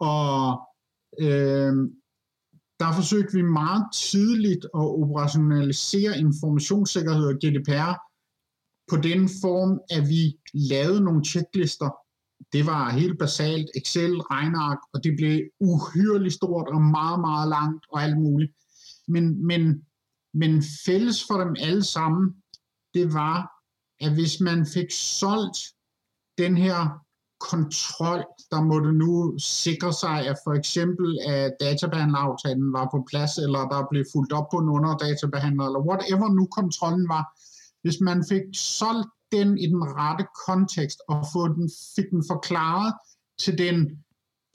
[0.00, 0.60] Og
[1.20, 1.74] øh,
[2.80, 7.92] der forsøgte vi meget tidligt at operationalisere informationssikkerhed og GDPR
[8.90, 11.90] på den form, at vi lavede nogle checklister.
[12.52, 17.84] Det var helt basalt Excel, regneark, og det blev uhyreligt stort og meget, meget langt
[17.92, 18.52] og alt muligt.
[19.08, 19.62] Men, men,
[20.40, 22.34] men fælles for dem alle sammen,
[22.94, 23.38] det var,
[24.00, 25.58] at hvis man fik solgt
[26.38, 27.06] den her
[27.40, 33.58] kontrol, der måtte nu sikre sig, at for eksempel at databehandleraftalen var på plads, eller
[33.58, 37.24] der blev fuldt op på en underdatabehandler, eller whatever nu kontrollen var.
[37.82, 42.94] Hvis man fik solgt den i den rette kontekst, og få den, fik den forklaret
[43.38, 43.78] til den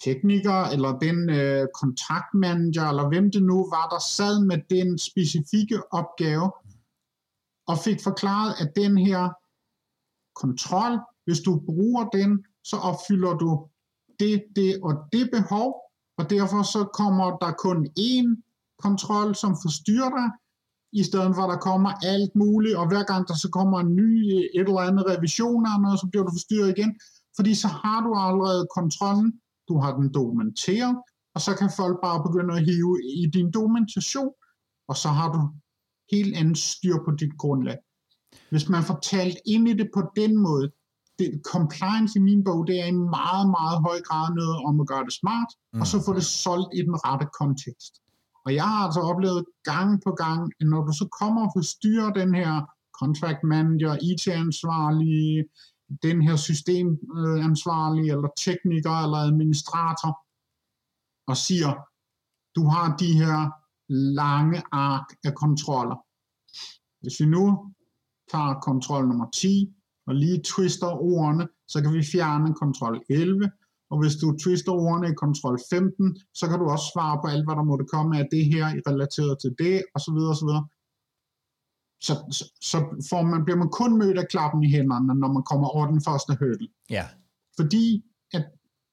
[0.03, 5.93] tekniker, eller den øh, kontaktmanager, eller hvem det nu var, der sad med den specifikke
[5.93, 6.51] opgave,
[7.67, 9.29] og fik forklaret, at den her
[10.35, 13.67] kontrol, hvis du bruger den, så opfylder du
[14.19, 15.69] det, det og det behov,
[16.17, 18.27] og derfor så kommer der kun én
[18.79, 20.29] kontrol, som forstyrrer dig,
[20.93, 23.95] i stedet for at der kommer alt muligt, og hver gang der så kommer en
[23.95, 26.99] ny øh, et eller andet revision og noget, så bliver du forstyrret igen,
[27.35, 29.40] fordi så har du allerede kontrollen,
[29.71, 30.95] du har den dokumenteret,
[31.35, 34.33] og så kan folk bare begynde at hive i din dokumentation,
[34.89, 35.39] og så har du
[36.15, 37.79] helt andet styr på dit grundlag.
[38.51, 40.71] Hvis man får talt ind i det på den måde,
[41.19, 44.87] det, compliance i min bog, det er i meget, meget høj grad noget om at
[44.91, 45.81] gøre det smart, mm.
[45.81, 47.93] og så få det solgt i den rette kontekst.
[48.45, 52.11] Og jeg har altså oplevet gang på gang, at når du så kommer og forstyrrer
[52.21, 52.53] den her
[53.01, 55.45] contract manager, IT-ansvarlig,
[56.03, 60.11] den her systemansvarlig, eller tekniker, eller administrator,
[61.27, 61.71] og siger,
[62.55, 63.37] du har de her
[64.21, 65.97] lange ark af kontroller.
[67.01, 67.73] Hvis vi nu
[68.31, 69.73] tager kontrol nummer 10,
[70.07, 73.51] og lige twister ordene, så kan vi fjerne kontrol 11,
[73.89, 77.45] og hvis du twister ordene i kontrol 15, så kan du også svare på alt,
[77.45, 80.61] hvad der måtte komme af det her relateret til det, og så videre, og
[82.01, 82.13] så.
[82.61, 82.77] Så,
[83.09, 86.01] får man, bliver man kun mødt af klappen i hænderne, når man kommer over den
[86.07, 86.67] første hurdle.
[86.89, 87.07] Ja.
[87.59, 88.45] Fordi at,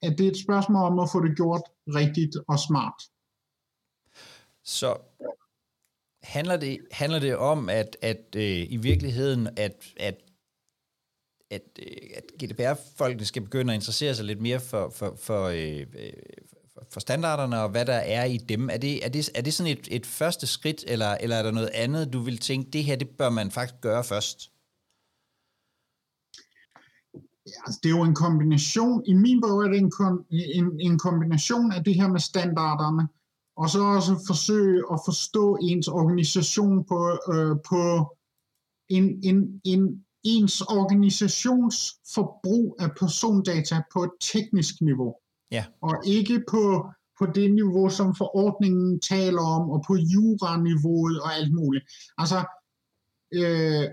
[0.03, 3.03] at det er et spørgsmål om at få det gjort rigtigt og smart.
[4.65, 4.97] Så
[6.23, 10.17] handler det, handler det om, at, at øh, i virkeligheden, at, at
[11.51, 15.87] at, øh, at GDPR-folkene skal begynde at interessere sig lidt mere for, for, for, øh,
[16.91, 18.71] for standarderne og hvad der er i dem.
[18.71, 21.51] Er det, er det, er det sådan et, et første skridt, eller, eller er der
[21.51, 24.53] noget andet, du vil tænke, det her det bør man faktisk gøre først?
[27.67, 29.93] Altså, det er jo en kombination, i min bog er det en,
[30.31, 33.09] en, en kombination af det her med standarderne,
[33.57, 38.17] og så også forsøge at forstå ens organisation på, øh, på
[38.89, 45.15] en, en, en ens organisationsforbrug af persondata på et teknisk niveau.
[45.51, 45.65] Ja.
[45.83, 51.55] Og ikke på, på det niveau, som forordningen taler om, og på juraniveauet og alt
[51.55, 51.85] muligt.
[52.19, 52.45] Altså,
[53.33, 53.85] øh,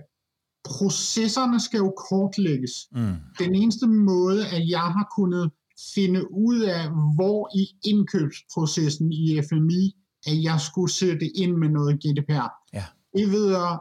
[0.66, 2.72] processerne skal jo kortlægges.
[2.92, 3.16] Mm.
[3.40, 5.52] Den eneste måde, at jeg har kunnet
[5.96, 9.96] finde ud af, hvor i indkøbsprocessen i FMI,
[10.28, 12.50] at jeg skulle sætte ind med noget GDPR.
[12.74, 12.86] Ja.
[13.18, 13.80] Det ved at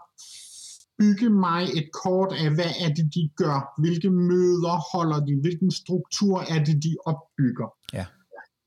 [0.98, 5.70] bygge mig et kort af, hvad er det, de gør, hvilke møder holder de, hvilken
[5.70, 7.68] struktur er det, de opbygger.
[7.92, 8.06] Ja.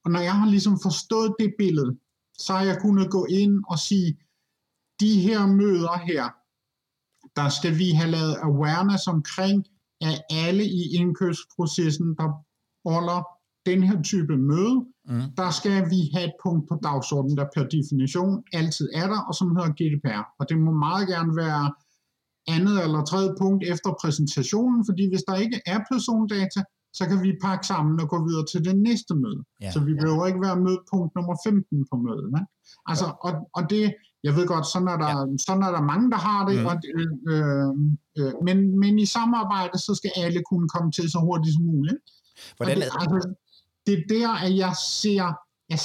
[0.06, 1.98] Og når jeg har ligesom forstået det billede,
[2.38, 4.18] så har jeg kunnet gå ind og sige,
[5.00, 6.24] de her møder her,
[7.36, 9.66] der skal vi have lavet awareness omkring,
[10.02, 12.28] at alle i indkøbsprocessen, der
[12.90, 13.20] holder
[13.66, 14.76] den her type møde,
[15.06, 15.22] mm.
[15.38, 19.34] der skal vi have et punkt på dagsordenen, der per definition altid er der, og
[19.36, 20.24] som hedder GDPR.
[20.40, 21.74] Og det må meget gerne være
[22.48, 26.62] andet eller tredje punkt efter præsentationen, fordi hvis der ikke er persondata,
[26.94, 29.42] så kan vi pakke sammen og gå videre til det næste møde.
[29.62, 30.00] Ja, så vi ja.
[30.02, 32.30] behøver ikke være mødepunkt nummer 15 på mødet.
[32.36, 32.42] Ne?
[32.86, 33.86] Altså, og, og det,
[34.24, 35.38] jeg ved godt, sådan er der, ja.
[35.46, 36.70] sådan er der mange, der har det, mm.
[36.70, 36.76] og,
[37.32, 37.72] øh,
[38.20, 41.98] øh, men, men i samarbejde, så skal alle kunne komme til så hurtigt som muligt.
[42.58, 43.34] Hvordan det, altså,
[43.86, 45.26] det er der, at jeg ser,
[45.70, 45.82] at,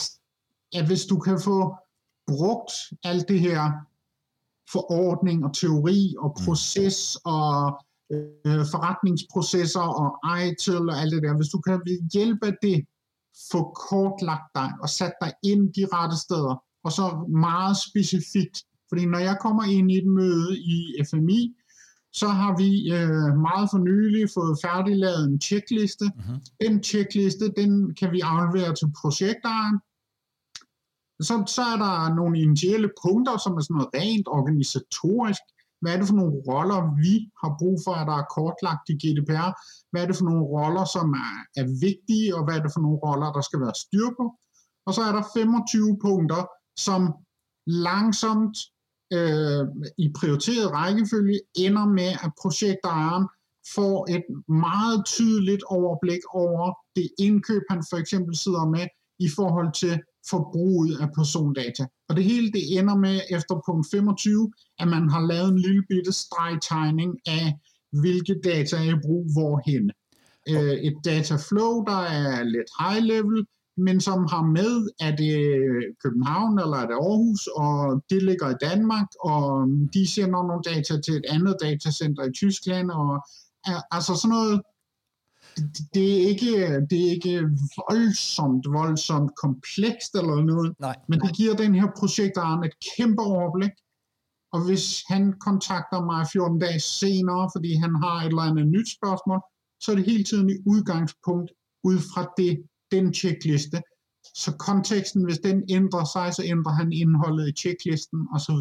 [0.79, 1.59] at hvis du kan få
[2.27, 2.73] brugt
[3.05, 3.63] alt det her
[4.73, 6.45] forordning og teori og mm.
[6.45, 7.81] proces og
[8.13, 10.11] øh, forretningsprocesser og
[10.47, 11.81] ITIL og alt det der, hvis du kan
[12.13, 12.85] hjælpe det,
[13.53, 18.57] få kortlagt dig og sat dig ind de rette steder, og så meget specifikt,
[18.89, 20.77] fordi når jeg kommer ind i et møde i
[21.11, 21.55] FMI,
[22.13, 26.05] så har vi øh, meget for nylig fået færdiglavet en checkliste.
[26.05, 26.41] Mm-hmm.
[26.61, 29.75] Den checkliste, den kan vi aflevere til projekteren.
[31.29, 35.43] Så, så er der nogle initielle punkter, som er sådan noget rent organisatorisk.
[35.81, 38.95] Hvad er det for nogle roller, vi har brug for, at der er kortlagt i
[39.03, 39.51] GDPR?
[39.91, 42.85] Hvad er det for nogle roller, som er, er vigtige, og hvad er det for
[42.87, 44.25] nogle roller, der skal være styr på?
[44.87, 46.43] Og så er der 25 punkter,
[46.87, 47.03] som
[47.67, 48.57] langsomt
[49.17, 49.65] øh,
[50.05, 53.25] i prioriteret rækkefølge ender med, at projektejeren
[53.75, 54.25] får et
[54.69, 56.65] meget tydeligt overblik over
[56.97, 58.87] det indkøb, han for eksempel sidder med
[59.27, 59.95] i forhold til
[60.31, 61.87] forbruget af persondata.
[62.09, 65.83] Og det hele det ender med efter punkt 25, at man har lavet en lille
[65.89, 67.59] bitte stregtegning af,
[68.01, 69.91] hvilke data er i brug hvorhen.
[70.49, 70.79] Okay.
[70.89, 73.47] et dataflow, der er lidt high level,
[73.77, 75.35] men som har med, at det
[76.03, 81.01] København eller er det Aarhus, og det ligger i Danmark, og de sender nogle data
[81.01, 83.27] til et andet datacenter i Tyskland, og
[83.91, 84.63] altså sådan noget,
[85.95, 87.41] det er ikke, det er ikke
[87.77, 90.97] voldsomt, voldsomt komplekst eller noget, Nej.
[91.09, 93.71] men det giver den her projektaren et kæmpe overblik,
[94.53, 98.89] og hvis han kontakter mig 14 dage senere, fordi han har et eller andet nyt
[98.99, 99.41] spørgsmål,
[99.81, 101.51] så er det hele tiden i udgangspunkt
[101.85, 103.83] ud fra det, den checkliste.
[104.35, 108.55] Så konteksten, hvis den ændrer sig, så ændrer han indholdet i checklisten osv.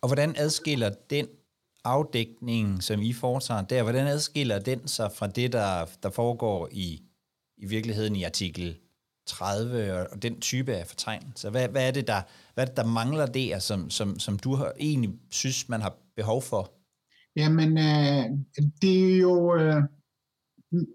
[0.00, 1.26] Og hvordan adskiller den
[1.84, 7.02] afdækning, som I foretager der, hvordan adskiller den sig fra det, der, der foregår i,
[7.58, 8.76] i virkeligheden i artikel
[9.26, 11.50] 30 og den type af fortegnelser?
[11.50, 12.22] Hvad, hvad, er, det, der,
[12.54, 15.96] hvad er det, der mangler der, som, som, som du har, egentlig synes, man har
[16.16, 16.72] behov for?
[17.36, 18.24] Jamen, øh,
[18.82, 19.54] det er jo...
[19.56, 19.82] Øh,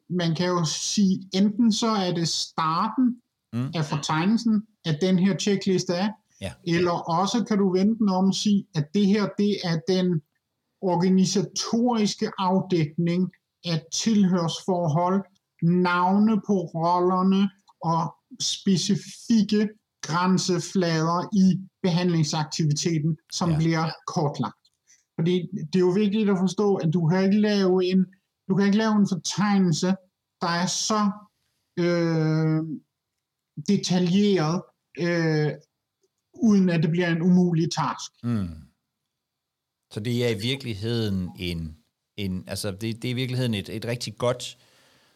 [0.10, 3.22] man kan jo sige, enten så er det starten
[3.54, 3.72] mm.
[3.76, 6.10] af fortegnelsen, at den her checkliste er,
[6.42, 6.54] ja.
[6.68, 10.22] eller også kan du vente den om og sige, at det her, det er den
[10.82, 13.32] organisatoriske afdækning
[13.66, 15.24] af tilhørsforhold,
[15.62, 17.50] navne på rollerne
[17.84, 19.70] og specifikke
[20.02, 23.58] grænseflader i behandlingsaktiviteten, som ja.
[23.58, 24.56] bliver kortlagt.
[25.20, 28.06] Fordi det er jo vigtigt at forstå, at du kan ikke lave en,
[28.50, 29.88] du kan ikke lave en fortegnelse,
[30.42, 31.12] der er så
[31.80, 32.62] øh,
[33.68, 34.62] detaljeret,
[35.00, 35.52] øh,
[36.34, 38.12] uden at det bliver en umulig task.
[38.24, 38.69] Mm.
[39.92, 41.78] Så det er i virkeligheden en,
[42.18, 44.58] en altså det, det er i virkeligheden et, et rigtig godt,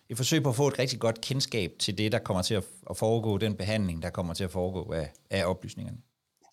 [0.10, 2.64] et forsøg på at få et rigtig godt kendskab til det, der kommer til at,
[2.90, 5.98] at foregå, den behandling, der kommer til at foregå af, af oplysningerne.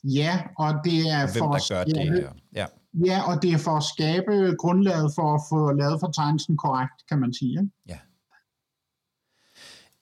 [0.04, 2.30] Ja, og det er Hvem, for gør skabe, det.
[2.54, 2.66] Ja.
[3.06, 7.18] ja, og det er for at skabe grundlaget for at få lavet fortegnelsen korrekt, kan
[7.18, 7.70] man sige.
[7.88, 7.98] Ja.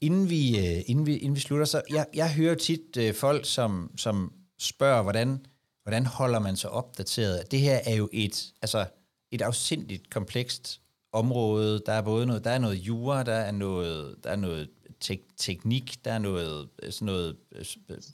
[0.01, 3.45] Inden vi, øh, inden vi, inden vi slutter, så jeg, jeg hører tit uh, folk,
[3.45, 5.47] som, som spørger, hvordan,
[5.89, 7.51] hvordan holder man sig opdateret?
[7.51, 8.87] Det her er jo et, altså
[9.31, 10.81] et afsindigt komplekst
[11.13, 11.83] område.
[11.87, 14.71] Der er både noget, der er noget jura, der er noget, der er noget
[15.01, 17.65] tek- teknik, der er noget, øh, sådan noget øh,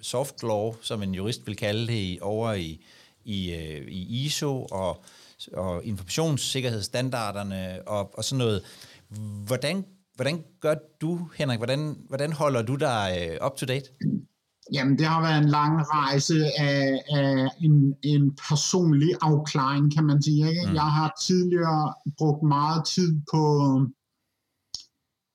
[0.03, 2.85] soft law, som en jurist vil kalde det, over i,
[3.25, 5.05] i, øh, i ISO og,
[5.53, 8.63] og informationssikkerhedsstandarderne og, og sådan noget.
[9.47, 11.59] Hvordan, hvordan gør du, Henrik?
[11.59, 13.87] Hvordan, hvordan holder du dig up to date?
[14.73, 20.23] Jamen, det har været en lang rejse af, af en, en personlig afklaring, kan man
[20.23, 20.49] sige.
[20.49, 20.67] Ikke?
[20.67, 20.75] Mm.
[20.75, 23.45] Jeg har tidligere brugt meget tid på,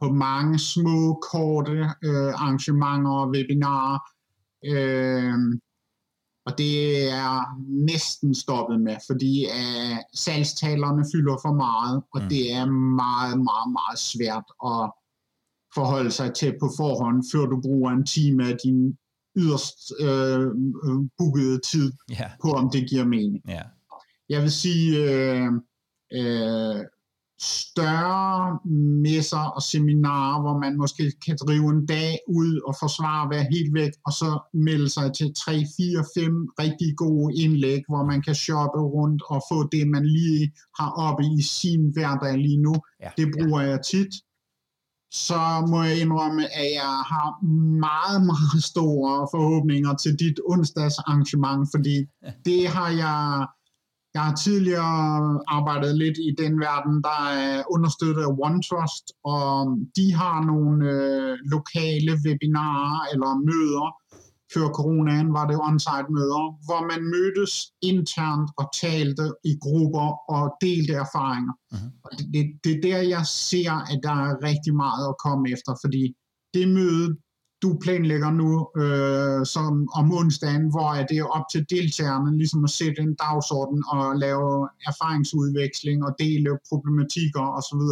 [0.01, 3.99] på mange små, korte øh, arrangementer og webinarer.
[4.65, 5.59] Øh,
[6.45, 12.29] og det er næsten stoppet med, fordi øh, salgstalerne fylder for meget, og mm.
[12.29, 12.65] det er
[13.01, 14.91] meget, meget, meget svært at
[15.75, 18.97] forholde sig til på forhånd, før du bruger en time af din
[19.41, 20.47] yderst øh,
[21.17, 23.41] bookede tid Ja, på, om det giver mening.
[23.47, 23.61] ja,
[24.29, 25.47] Jeg vil sige, øh,
[26.13, 26.79] øh,
[27.41, 28.59] større
[29.07, 33.73] messer og seminarer, hvor man måske kan drive en dag ud og forsvare, være helt
[33.73, 38.35] væk, og så melde sig til 3, 4, 5 rigtig gode indlæg, hvor man kan
[38.35, 42.75] shoppe rundt og få det, man lige har oppe i sin hverdag lige nu.
[43.03, 43.09] Ja.
[43.17, 44.13] Det bruger jeg tit.
[45.11, 47.45] Så må jeg indrømme, at jeg har
[47.87, 51.95] meget, meget store forhåbninger til dit onsdags arrangement, fordi
[52.47, 53.47] det har jeg
[54.13, 60.13] jeg har tidligere arbejdet lidt i den verden, der er understøttet af OneTrust, og de
[60.21, 63.87] har nogle øh, lokale webinarer eller møder.
[64.53, 70.43] Før coronaen var det on-site møder, hvor man mødtes internt og talte i grupper og
[70.61, 71.53] delte erfaringer.
[71.71, 71.89] Mhm.
[72.03, 75.43] Og det, det, det er der, jeg ser, at der er rigtig meget at komme
[75.55, 76.03] efter, fordi
[76.53, 77.17] det møde,
[77.61, 78.49] du planlægger nu
[78.81, 83.83] øh, som om onsdagen, hvor er det op til deltagerne ligesom at sætte en dagsorden
[83.93, 87.83] og lave erfaringsudveksling og dele problematikker osv.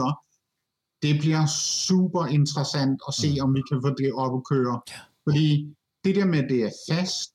[1.05, 1.45] Det bliver
[1.85, 3.43] super interessant at se, Mm.
[3.43, 4.75] om vi kan få det op at køre.
[5.27, 5.47] Fordi
[6.07, 7.33] det der med, at det er fast,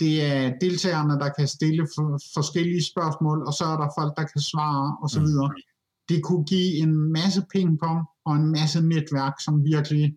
[0.00, 4.24] det er deltagerne, der kan stille for, forskellige spørgsmål, og så er der folk, der
[4.32, 5.20] kan svare osv.
[5.20, 5.62] Mm.
[6.08, 10.14] Det kunne give en masse pingpong og en masse netværk, som virkelig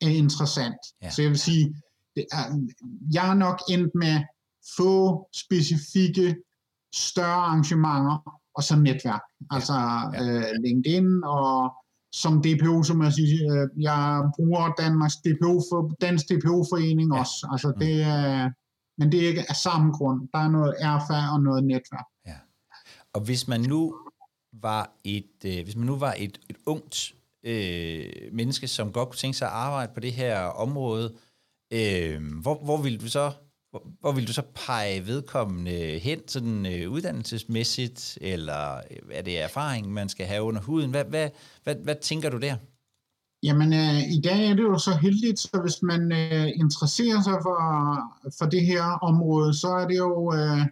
[0.00, 0.80] er interessant.
[1.02, 1.10] Ja.
[1.10, 1.64] Så jeg vil sige,
[2.16, 2.44] det er,
[3.12, 4.16] jeg er nok endt med
[4.76, 4.94] få
[5.44, 6.36] specifikke
[6.94, 9.22] større arrangementer og så netværk.
[9.50, 9.72] Altså
[10.12, 10.22] Ja.
[10.22, 11.74] øh, LinkedIn og
[12.22, 17.14] som DPO, som jeg siger, øh, jeg bruger Danmarks DPO for Dansk DPO-forening Ja.
[17.16, 17.20] ja.
[17.20, 17.48] også.
[17.52, 17.78] Altså Mm.
[17.78, 18.50] det er,
[18.98, 20.28] men det er ikke af samme grund.
[20.32, 22.06] Der er noget erfar og noget netværk.
[23.14, 23.80] Og hvis man nu
[24.52, 29.16] var et, øh, hvis man nu var et, et ungt øh, menneske, som godt kunne
[29.16, 31.14] tænke sig at arbejde på det her område,
[31.72, 33.32] øh, hvor, hvor vil du så
[33.74, 39.40] hvor, hvor vil du så pege vedkommende hen, sådan øh, uddannelsesmæssigt, eller øh, er det
[39.40, 40.90] erfaring, man skal have under huden?
[40.90, 41.28] Hvad, hvad,
[41.64, 42.56] hvad, hvad tænker du der?
[43.42, 47.38] Jamen, øh, i dag er det jo så heldigt, så hvis man øh, interesserer sig
[47.46, 47.58] for,
[48.38, 50.62] for det her område, så er det jo, øh,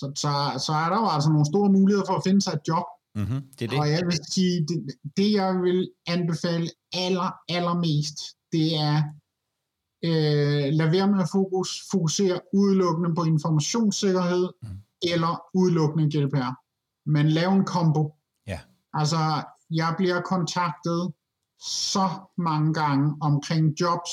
[0.00, 0.32] så, så,
[0.66, 2.86] så er der jo altså nogle store muligheder for at finde sig et job.
[3.14, 3.78] Mm-hmm, det er det.
[3.80, 4.78] Og jeg vil sige, det,
[5.16, 6.68] det jeg vil anbefale
[7.04, 8.18] aller, allermest,
[8.52, 8.96] det er,
[10.04, 14.68] øh, lad være med at fokus, fokusere udelukkende på informationssikkerhed Mm.
[15.02, 16.52] eller udelukkende GDPR.
[17.10, 18.14] Men lav en kombo.
[18.46, 18.60] Ja.
[18.92, 19.16] Altså,
[19.70, 21.12] jeg bliver kontaktet
[21.90, 24.10] så mange gange omkring jobs,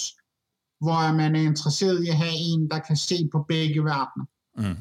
[0.82, 4.26] hvor man er interesseret i at have en, der kan se på begge verdener.
[4.58, 4.78] Mm.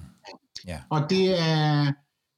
[0.67, 0.83] Ja.
[0.91, 1.93] Og det er,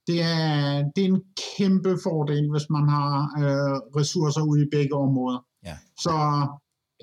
[0.07, 1.23] det er, det er en
[1.57, 5.45] kæmpe fordel, hvis man har øh, ressourcer ude i begge områder.
[5.65, 5.77] Ja.
[5.99, 6.13] Så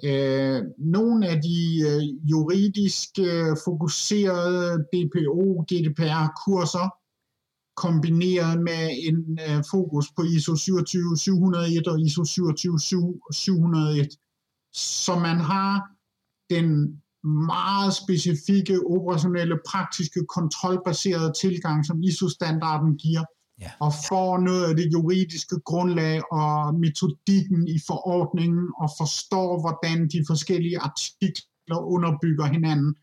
[0.04, 6.88] øh, nogle af de øh, juridisk øh, fokuserede BPO-GDPR-kurser
[7.76, 14.10] kombineret med en øh, fokus på ISO 27701 og ISO 27701,
[14.74, 15.74] så man har
[16.50, 16.68] den
[17.50, 23.24] meget specifikke, operationelle, praktiske, kontrolbaserede tilgang, som ISO-standarden giver,
[23.62, 23.72] Ja.
[23.80, 30.24] og får noget af det juridiske grundlag og metodikken i forordningen, og forstår, hvordan de
[30.28, 32.96] forskellige artikler underbygger hinanden.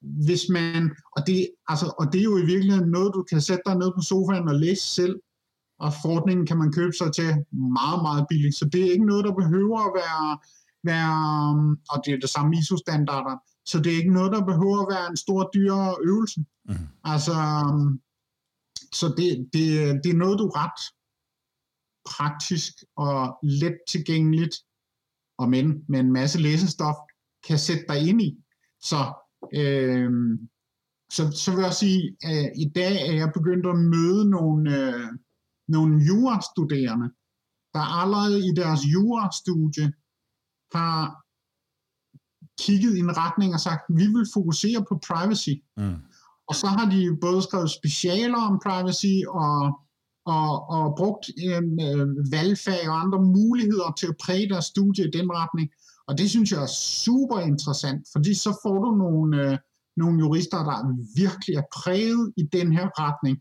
[0.00, 3.62] Hvis man, og det, altså, og det er jo i virkeligheden noget, du kan sætte
[3.66, 5.16] dig ned på sofaen og læse selv,
[5.78, 7.30] og forordningen kan man købe sig til
[7.78, 8.58] meget, meget billigt.
[8.58, 10.38] Så det er ikke noget, der behøver at være,
[10.84, 11.12] være
[11.90, 13.36] og det er det samme ISO-standarder,
[13.66, 16.40] så det er ikke noget, der behøver at være en stor, dyr øvelse.
[16.68, 16.74] Mm.
[17.04, 17.34] Altså,
[18.92, 19.64] så det, det,
[20.04, 20.80] det er noget, du ret
[22.04, 24.56] praktisk og let tilgængeligt,
[25.38, 26.96] og men med en masse læsestof,
[27.46, 28.44] kan sætte dig ind i.
[28.80, 29.00] Så,
[29.54, 30.10] øh,
[31.10, 35.08] så, så vil jeg sige, at i dag er jeg begyndt at møde nogle, øh,
[35.68, 37.08] nogle jurastuderende,
[37.74, 39.92] der allerede i deres jurastudie
[40.72, 41.00] har
[42.62, 45.54] kigget i en retning og sagt, vi vil fokusere på privacy.
[45.76, 46.00] Mm.
[46.48, 49.58] Og så har de både skrevet specialer om privacy og,
[50.26, 55.10] og, og brugt øh, øh, valgfag og andre muligheder til at præge deres studie i
[55.10, 55.70] den retning.
[56.08, 56.74] Og det synes jeg er
[57.04, 59.58] super interessant, fordi så får du nogle, øh,
[59.96, 60.78] nogle jurister, der
[61.22, 63.38] virkelig er præget i den her retning.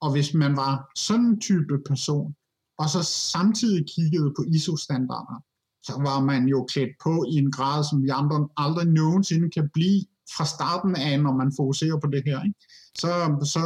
[0.00, 2.34] Og hvis man var sådan en type person,
[2.78, 5.38] og så samtidig kiggede på ISO-standarder,
[5.86, 9.70] så var man jo klædt på i en grad, som vi andre aldrig nogensinde kan
[9.74, 10.04] blive
[10.36, 12.38] fra starten af, når man fokuserer på det her.
[12.48, 12.60] Ikke?
[13.02, 13.10] Så,
[13.52, 13.64] så,